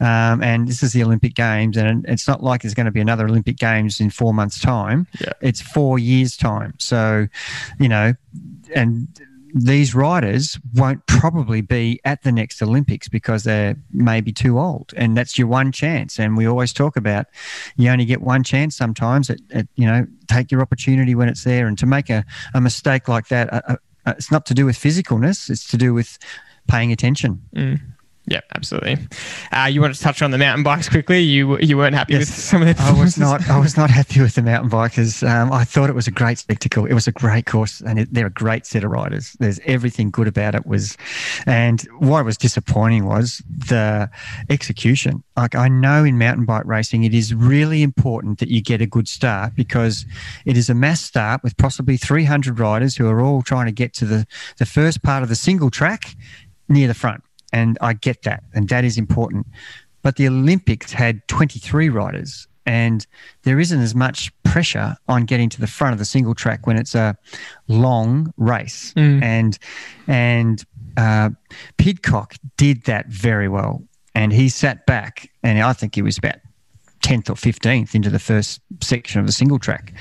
[0.00, 3.00] Um, and this is the Olympic Games, and it's not like there's going to be
[3.00, 5.06] another Olympic Games in four months' time.
[5.20, 5.32] Yeah.
[5.40, 6.74] It's four years' time.
[6.78, 7.28] So,
[7.78, 8.14] you know,
[8.74, 9.08] and
[9.54, 15.16] these riders won't probably be at the next Olympics because they're maybe too old, and
[15.16, 16.18] that's your one chance.
[16.18, 17.26] And we always talk about
[17.76, 19.30] you only get one chance sometimes.
[19.30, 22.60] At, at you know, take your opportunity when it's there, and to make a, a
[22.60, 26.18] mistake like that, it's not to do with physicalness; it's to do with
[26.66, 27.40] paying attention.
[27.54, 27.80] Mm.
[28.26, 28.96] Yeah, absolutely.
[29.52, 31.20] Uh, you want to touch on the mountain bikes quickly?
[31.20, 32.82] You you weren't happy yes, with some of the.
[32.82, 33.46] I was not.
[33.50, 35.28] I was not happy with the mountain bikers.
[35.28, 36.86] Um, I thought it was a great spectacle.
[36.86, 39.36] It was a great course, and it, they're a great set of riders.
[39.40, 40.64] There's everything good about it.
[40.64, 40.96] Was,
[41.44, 44.08] and what was disappointing was the
[44.48, 45.22] execution.
[45.36, 48.86] Like I know in mountain bike racing, it is really important that you get a
[48.86, 50.06] good start because
[50.46, 53.92] it is a mass start with possibly 300 riders who are all trying to get
[53.94, 56.16] to the the first part of the single track
[56.70, 57.22] near the front
[57.54, 59.46] and I get that, and that is important.
[60.02, 63.06] But the Olympics had 23 riders, and
[63.44, 66.76] there isn't as much pressure on getting to the front of the single track when
[66.76, 67.16] it's a
[67.68, 68.92] long race.
[68.94, 69.22] Mm.
[69.22, 69.58] And
[70.08, 70.64] and
[70.96, 71.30] uh,
[71.78, 73.84] Pidcock did that very well,
[74.16, 76.36] and he sat back, and I think he was about
[77.04, 79.92] 10th or 15th into the first section of the single track.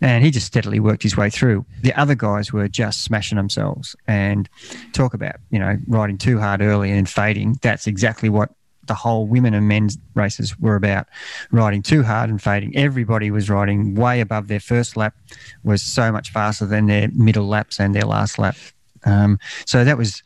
[0.00, 1.64] And he just steadily worked his way through.
[1.82, 4.48] The other guys were just smashing themselves and
[4.92, 7.58] talk about, you know, riding too hard early and fading.
[7.62, 8.50] That's exactly what
[8.86, 11.06] the whole women and men's races were about
[11.52, 12.76] riding too hard and fading.
[12.76, 15.14] Everybody was riding way above their first lap,
[15.62, 18.56] was so much faster than their middle laps and their last lap.
[19.04, 20.24] Um, so that was,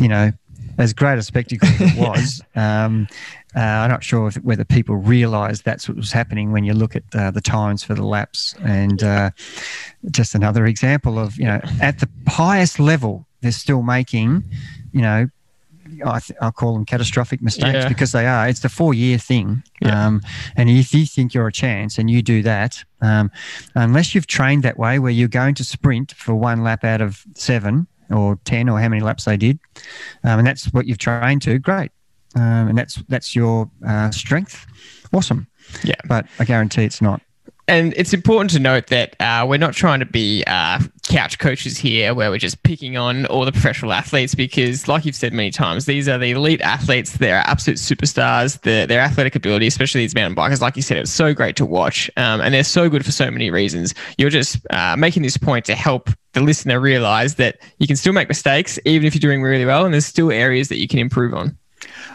[0.00, 0.32] you know,
[0.78, 2.42] as great a spectacle as it was.
[2.56, 3.06] um,
[3.56, 6.94] uh, I'm not sure if, whether people realise that's what was happening when you look
[6.96, 8.54] at uh, the times for the laps.
[8.62, 9.30] And uh,
[10.10, 14.42] just another example of, you know, at the highest level they're still making,
[14.92, 15.28] you know,
[16.04, 17.88] I, th- I call them catastrophic mistakes Yeah.
[17.88, 18.46] because they are.
[18.48, 19.62] It's the four year thing.
[19.80, 20.06] Yeah.
[20.06, 20.20] Um,
[20.54, 23.30] and if you think you're a chance and you do that, um,
[23.74, 27.24] unless you've trained that way where you're going to sprint for one lap out of
[27.34, 29.58] seven or 10 or how many laps they did,
[30.24, 31.90] um, and that's what you've trained to, great.
[32.34, 34.66] Um, and that's that's your uh, strength.
[35.12, 35.46] Awesome.
[35.82, 35.94] Yeah.
[36.06, 37.22] But I guarantee it's not.
[37.68, 41.76] And it's important to note that uh, we're not trying to be uh, couch coaches
[41.76, 45.50] here where we're just picking on all the professional athletes because, like you've said many
[45.50, 47.18] times, these are the elite athletes.
[47.18, 48.58] They're absolute superstars.
[48.62, 51.66] Their, their athletic ability, especially these mountain bikers, like you said, it's so great to
[51.66, 52.10] watch.
[52.16, 53.94] Um, and they're so good for so many reasons.
[54.16, 58.14] You're just uh, making this point to help the listener realize that you can still
[58.14, 61.00] make mistakes, even if you're doing really well, and there's still areas that you can
[61.00, 61.58] improve on.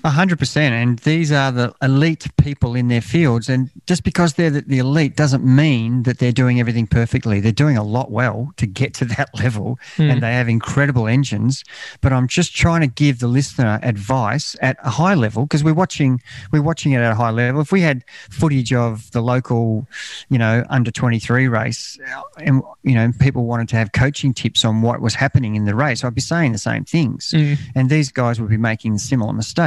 [0.04, 3.50] A hundred percent, and these are the elite people in their fields.
[3.50, 7.40] And just because they're the, elite doesn't mean that they're doing everything perfectly.
[7.40, 10.10] They're doing a lot well to get to that level, Hmm.
[10.10, 11.64] and they have incredible engines.
[12.02, 15.74] But I'm just trying to give the listener advice at a high level because we're
[15.74, 16.22] watching
[16.52, 17.62] we're watching it at a high level.
[17.62, 19.88] If we had footage of the local,
[20.30, 21.98] you know, under 23 race,
[22.38, 25.76] and you know, people wanted to have coaching tips on what was happening in the
[25.76, 27.58] race, I'd be saying the same things Mm.
[27.76, 29.63] and these guys would be making similar mistakes.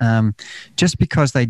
[0.00, 0.34] Um,
[0.76, 1.48] just because they,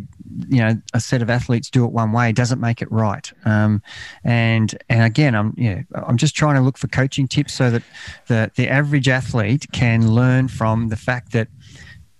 [0.48, 3.30] you know, a set of athletes do it one way doesn't make it right.
[3.44, 3.82] Um,
[4.24, 7.82] and and again, I'm yeah, I'm just trying to look for coaching tips so that
[8.26, 11.48] the the average athlete can learn from the fact that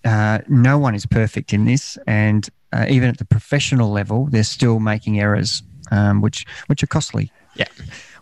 [0.05, 4.45] uh, no one is perfect in this, and uh, even at the professional level, they're
[4.45, 7.33] still making errors, um, which which are costly.
[7.55, 7.67] Yeah.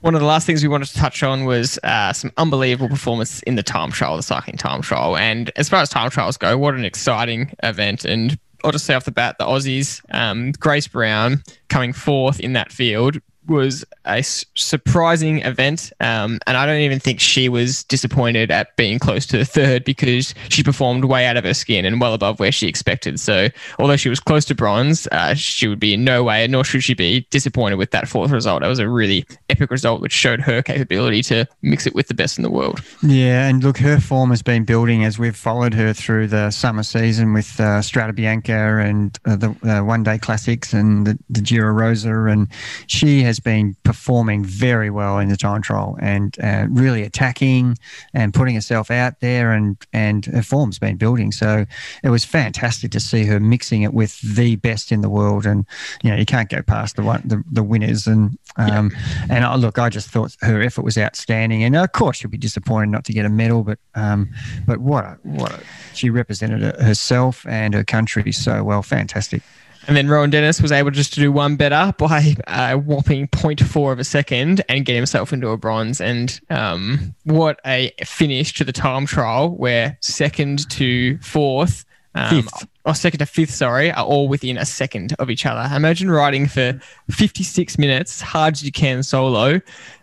[0.00, 3.42] One of the last things we wanted to touch on was uh, some unbelievable performance
[3.42, 5.16] in the time trial, the cycling time trial.
[5.16, 8.04] And as far as time trials go, what an exciting event.
[8.04, 12.52] And I'll just say off the bat, the Aussies, um, Grace Brown coming fourth in
[12.52, 13.18] that field
[13.48, 15.92] was a surprising event.
[16.00, 19.84] Um, and I don't even think she was disappointed at being close to the third
[19.84, 23.20] because she performed way out of her skin and well above where she expected.
[23.20, 26.64] So although she was close to bronze, uh, she would be in no way, nor
[26.64, 28.62] should she be disappointed with that fourth result.
[28.62, 32.14] That was a really epic result, which showed her capability to mix it with the
[32.14, 32.82] best in the world.
[33.02, 36.82] Yeah, and look, her form has been building as we've followed her through the summer
[36.82, 41.40] season with uh, Strada Bianca and uh, the uh, One Day Classics and the, the
[41.40, 42.48] Giro Rosa, and
[42.86, 47.76] she has been performing very well in the time trial and uh, really attacking
[48.14, 51.32] and putting herself out there, and and her form's been building.
[51.32, 51.66] So
[52.02, 55.66] it was fantastic to see her mixing it with the best in the world, and
[56.02, 58.90] you know you can't go past the one the, the winners, and um,
[59.28, 62.38] and I, look, I just thought her effort was outstanding, and of course she'll be
[62.38, 64.30] disappointed not to get a medal, but um,
[64.66, 65.60] but what a what a,
[65.94, 69.42] she represented herself and her country so well, fantastic.
[69.88, 73.90] And then Rohan Dennis was able just to do one better by a whopping 0.4
[73.92, 76.00] of a second and get himself into a bronze.
[76.00, 82.66] And um, what a finish to the time trial where second to fourth, um, Fifth.
[82.84, 85.74] or second to fifth, sorry, are all within a second of each other.
[85.74, 86.78] Imagine riding for
[87.10, 89.58] 56 minutes, hard as you can solo,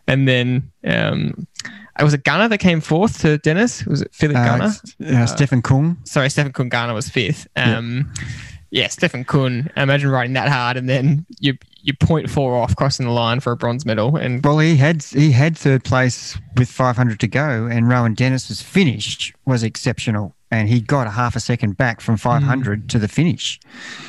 [0.08, 0.72] and then.
[0.86, 1.48] Um,
[1.98, 3.86] it was a Ganna that came fourth to Dennis?
[3.86, 5.14] Was it Philip Uh, Ganna?
[5.16, 7.48] uh, Stephen Kung, sorry, Stephen Kung Ganna was fifth.
[7.56, 8.24] Um, yeah.
[8.90, 9.72] Stefan Küng.
[9.78, 13.52] Imagine riding that hard and then you you point four off crossing the line for
[13.52, 14.18] a bronze medal.
[14.18, 18.62] And well, he had he had third place with 500 to go, and Rohan Dennis's
[18.62, 23.08] finish was exceptional, and he got a half a second back from 500 to the
[23.08, 23.60] finish.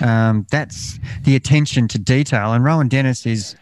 [0.01, 3.57] Um, that's the attention to detail, and Rohan Dennis is,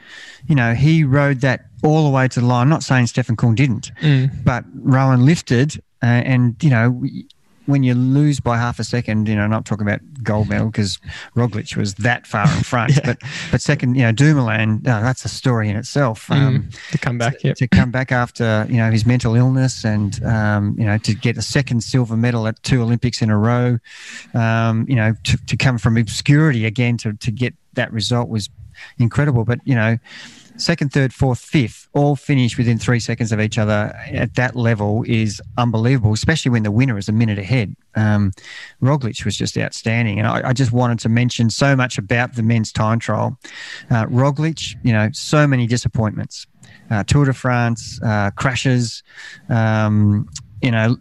[0.47, 2.63] you know, he rode that all the way to the line.
[2.63, 3.91] I'm not saying Stefan Küng didn't,
[4.45, 7.03] but Rohan lifted, uh, and you know.
[7.67, 10.99] When you lose by half a second, you know, not talking about gold medal because
[11.35, 13.19] Roglic was that far in front, but
[13.51, 16.31] but second, you know, Dumoulin, uh, that's a story in itself.
[16.31, 17.55] Um, to come back, yeah.
[17.55, 21.37] to come back after you know his mental illness and um, you know to get
[21.37, 23.79] a second silver medal at two Olympics in a row,
[24.35, 28.51] um, you know to, to come from obscurity again to to get that result was
[28.99, 29.45] incredible.
[29.45, 29.99] But you know,
[30.57, 35.05] second, third, fourth, fifth, all finish within three seconds of each other at that level
[35.07, 37.75] is unbelievable, especially when the winner is a minute ahead.
[37.95, 38.33] Um,
[38.83, 40.19] Roglic was just outstanding.
[40.19, 43.39] And I, I just wanted to mention so much about the men's time trial.
[43.91, 46.47] Uh, Roglic, you know, so many disappointments.
[46.91, 49.03] Uh, Tour de France, uh, crashes,
[49.49, 50.29] um,
[50.63, 50.97] you know,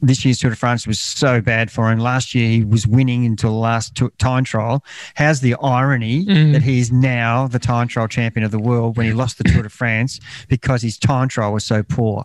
[0.00, 1.98] this year's Tour de France was so bad for him.
[1.98, 4.84] Last year he was winning until the last t- time trial.
[5.16, 6.52] How's the irony Mm.
[6.52, 9.62] that he's now the time trial champion of the world when he lost the Tour
[9.64, 12.24] de France because his time trial was so poor?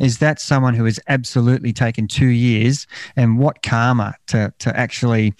[0.00, 5.34] Is that someone who has absolutely taken two years and what karma to to actually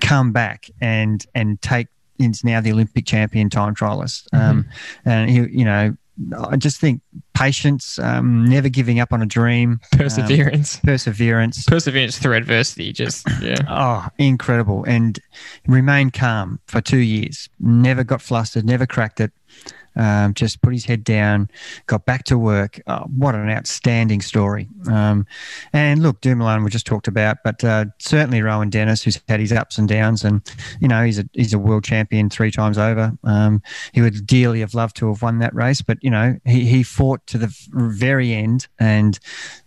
[0.00, 1.86] come back and and take
[2.18, 4.26] is now the Olympic champion time trialist.
[4.34, 4.66] Um,
[5.06, 5.96] and he, you know,
[6.48, 7.00] I just think
[7.34, 12.92] patience, um, never giving up on a dream, perseverance, um, perseverance, perseverance through adversity.
[12.92, 15.18] Just yeah, oh, incredible, and
[15.66, 17.48] remain calm for two years.
[17.58, 19.32] Never got flustered, never cracked it
[19.96, 21.48] um, just put his head down,
[21.86, 22.80] got back to work.
[22.86, 24.68] Oh, what an outstanding story.
[24.88, 25.26] Um,
[25.72, 29.52] and look, Dumoulin we just talked about, but uh, certainly Rohan Dennis, who's had his
[29.52, 30.42] ups and downs, and
[30.80, 33.12] you know he's a he's a world champion three times over.
[33.24, 33.62] Um,
[33.92, 36.82] he would dearly have loved to have won that race, but you know he he
[36.82, 39.18] fought to the very end, and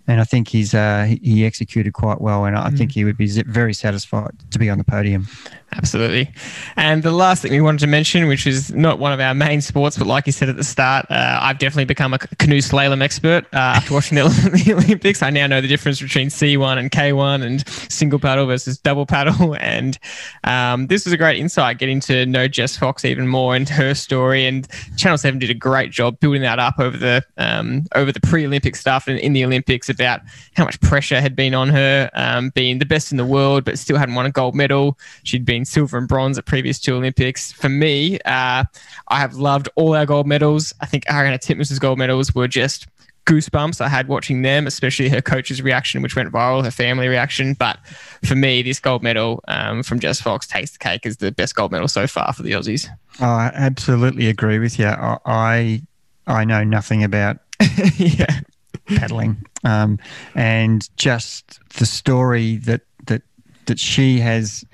[0.07, 2.77] and I think he's uh, he executed quite well, and I mm.
[2.77, 5.27] think he would be very satisfied to be on the podium.
[5.75, 6.31] Absolutely.
[6.75, 9.61] And the last thing we wanted to mention, which is not one of our main
[9.61, 13.01] sports, but like you said at the start, uh, I've definitely become a canoe slalom
[13.01, 14.23] expert uh, after watching the,
[14.65, 15.23] the, Olympics.
[15.23, 19.55] I now know the difference between C1 and K1 and single paddle versus double paddle.
[19.63, 19.97] And
[20.43, 23.93] um, this was a great insight getting to know Jess Fox even more and her
[23.93, 24.45] story.
[24.45, 28.19] And Channel 7 did a great job building that up over the um, over the
[28.19, 30.21] pre-Olympic stuff and in the Olympics about
[30.55, 33.79] how much pressure had been on her, um, being the best in the world, but
[33.79, 34.97] still hadn't won a gold medal.
[35.23, 37.51] She'd been silver and bronze at previous two Olympics.
[37.51, 38.65] For me, uh,
[39.07, 40.73] I have loved all our gold medals.
[40.81, 42.87] I think Ariarne Titmus's gold medals were just
[43.25, 47.53] goosebumps I had watching them, especially her coach's reaction, which went viral, her family reaction.
[47.53, 47.77] But
[48.25, 51.55] for me, this gold medal um, from Jess Fox takes the cake as the best
[51.55, 52.87] gold medal so far for the Aussies.
[53.21, 54.87] Oh, I absolutely agree with you.
[54.87, 55.81] I
[56.27, 57.37] I know nothing about
[57.97, 58.41] yeah.
[58.87, 59.99] paddling, um,
[60.35, 63.21] and just the story that that
[63.65, 64.65] that she has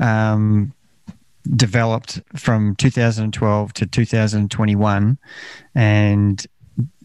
[0.00, 0.72] um,
[1.56, 5.18] developed from 2012 to 2021,
[5.74, 6.46] and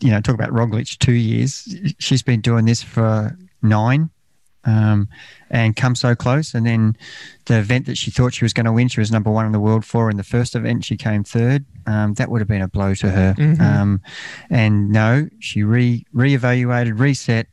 [0.02, 1.76] you know, talk about Roglic two years.
[2.00, 4.10] She's been doing this for nine.
[4.66, 5.08] Um,
[5.50, 6.54] and come so close.
[6.54, 6.96] And then
[7.46, 9.52] the event that she thought she was going to win, she was number one in
[9.52, 10.10] the world for.
[10.10, 11.66] In the first event, she came third.
[11.88, 13.36] Um, that would have been a blow to her.
[13.38, 13.62] Mm-hmm.
[13.62, 14.02] Um,
[14.50, 17.48] and no, she re reevaluated, reset,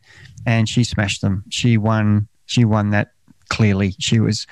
[0.44, 1.44] and she smashed them.
[1.48, 2.28] She won.
[2.46, 3.12] She won that
[3.48, 3.94] clearly.
[3.98, 4.46] She was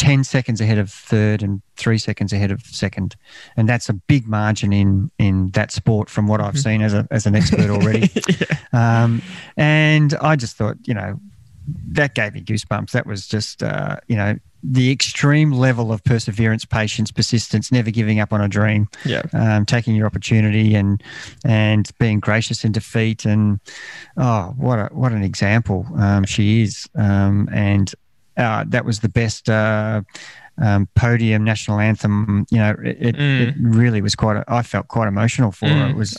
[0.00, 3.16] 10 seconds ahead of third and three seconds ahead of second.
[3.58, 6.70] And that's a big margin in, in that sport from what I've mm-hmm.
[6.70, 8.10] seen as, a, as an expert already.
[8.72, 9.02] yeah.
[9.04, 9.20] um,
[9.58, 11.20] and I just thought, you know,
[11.92, 12.90] that gave me goosebumps.
[12.92, 18.20] That was just, uh, you know, the extreme level of perseverance, patience, persistence, never giving
[18.20, 21.02] up on a dream, yeah, um, taking your opportunity and
[21.44, 23.60] and being gracious in defeat, and
[24.16, 27.94] oh, what a what an example um, she is, um, and
[28.36, 30.02] uh, that was the best uh,
[30.58, 32.46] um, podium national anthem.
[32.50, 33.48] You know, it, it, mm.
[33.48, 34.36] it, really was quite.
[34.36, 35.88] A, I felt quite emotional for mm.
[35.88, 35.90] it.
[35.90, 36.18] It was.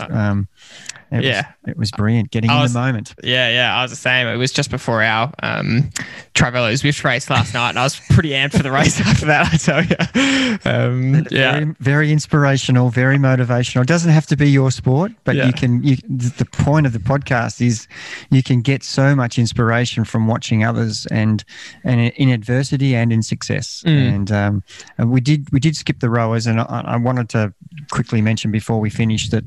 [1.12, 3.14] It yeah, was, it was brilliant getting was, in the moment.
[3.22, 4.28] Yeah, yeah, I was the same.
[4.28, 5.89] It was just before our um,
[6.34, 9.53] Trivelo Zwift race last night, and I was pretty amped for the race after that.
[9.53, 13.82] I tell you, um, yeah, very, very, inspirational, very motivational.
[13.82, 15.47] It doesn't have to be your sport, but yeah.
[15.47, 15.84] you can.
[15.84, 17.89] You, the point of the podcast is
[18.30, 21.43] you can get so much inspiration from watching others, and
[21.84, 23.84] and in adversity and in success.
[23.86, 24.16] Mm.
[24.16, 24.64] And, um,
[24.97, 27.53] and we did we did skip the rowers, and I, I wanted to
[27.89, 29.43] quickly mention before we finish that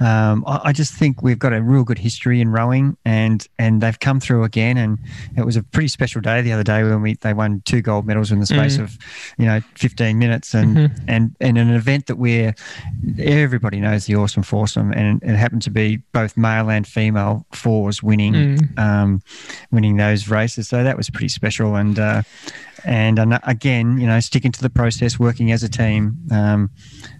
[0.00, 3.80] um, I, I just think we've got a real good history in rowing, and and
[3.80, 4.76] they've come through again.
[4.76, 4.98] And
[5.36, 8.06] it was a pretty special day the other day when we they won two gold
[8.06, 8.82] medals in the space mm.
[8.82, 8.98] of
[9.38, 11.04] you know 15 minutes, and mm-hmm.
[11.08, 12.54] and and an event that where
[13.18, 18.02] everybody knows the awesome foursome, and it happened to be both male and female fours
[18.02, 18.78] winning mm.
[18.78, 19.22] um,
[19.70, 20.68] winning those races.
[20.68, 22.22] So that was pretty special, and uh,
[22.84, 26.70] and uh, again, you know, sticking to the process, working as a team, um,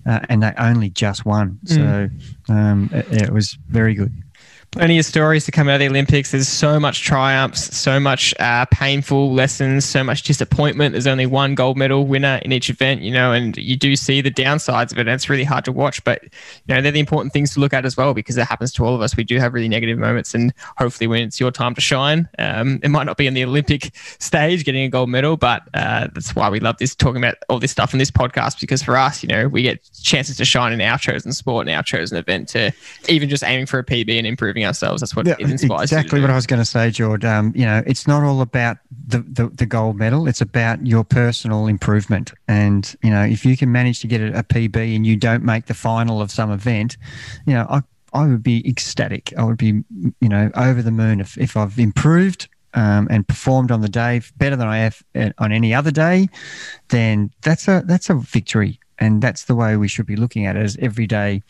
[0.06, 1.58] uh, and they only just won.
[1.64, 2.10] So mm.
[2.48, 4.12] um, it, it was very good
[4.76, 6.32] plenty of stories to come out of the Olympics.
[6.32, 10.92] There's so much triumphs, so much uh, painful lessons, so much disappointment.
[10.92, 14.20] There's only one gold medal winner in each event, you know, and you do see
[14.20, 15.02] the downsides of it.
[15.02, 17.72] And it's really hard to watch, but you know they're the important things to look
[17.72, 19.16] at as well because it happens to all of us.
[19.16, 22.78] We do have really negative moments, and hopefully, when it's your time to shine, um,
[22.82, 26.36] it might not be in the Olympic stage getting a gold medal, but uh, that's
[26.36, 29.22] why we love this talking about all this stuff in this podcast because for us,
[29.22, 32.48] you know, we get chances to shine in our chosen sport and our chosen event
[32.50, 32.72] to
[33.08, 35.00] even just aiming for a PB and improving ourselves.
[35.00, 35.92] That's what yeah, it inspires.
[35.92, 37.24] Exactly what I was going to say, George.
[37.24, 40.26] Um, you know, it's not all about the, the, the gold medal.
[40.26, 42.32] It's about your personal improvement.
[42.48, 45.44] And you know, if you can manage to get a, a PB and you don't
[45.44, 46.96] make the final of some event,
[47.46, 49.32] you know, I I would be ecstatic.
[49.36, 49.82] I would be,
[50.20, 54.22] you know, over the moon if, if I've improved um, and performed on the day
[54.36, 56.28] better than I have uh, on any other day,
[56.88, 60.56] then that's a that's a victory and that's the way we should be looking at
[60.56, 61.42] it as everyday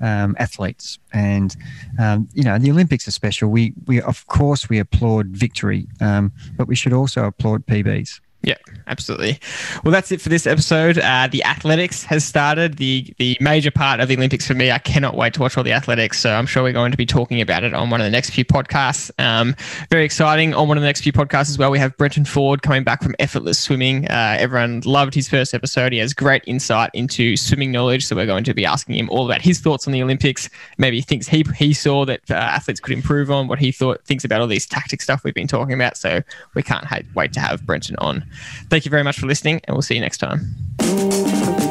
[0.00, 0.98] um, athletes.
[1.12, 1.54] And
[1.98, 3.48] um, you know, the Olympics are special.
[3.48, 8.20] We we of course we applaud victory, um, but we should also applaud PBs.
[8.42, 9.38] Yeah, absolutely.
[9.84, 10.98] Well, that's it for this episode.
[10.98, 12.78] Uh, the athletics has started.
[12.78, 14.70] The the major part of the Olympics for me.
[14.70, 16.18] I cannot wait to watch all the athletics.
[16.18, 18.30] So I'm sure we're going to be talking about it on one of the next
[18.30, 19.10] few podcasts.
[19.18, 19.54] Um,
[19.90, 20.54] very exciting.
[20.54, 23.02] On one of the next few podcasts as well, we have Brenton Ford coming back
[23.02, 24.06] from effortless swimming.
[24.08, 25.92] Uh, everyone loved his first episode.
[25.92, 28.06] He has great insight into swimming knowledge.
[28.06, 30.48] So we're going to be asking him all about his thoughts on the Olympics.
[30.78, 33.48] Maybe things he he saw that uh, athletes could improve on.
[33.48, 35.98] What he thought thinks about all these tactic stuff we've been talking about.
[35.98, 36.22] So
[36.54, 38.24] we can't wait to have Brenton on.
[38.68, 41.69] Thank you very much for listening, and we'll see you next time.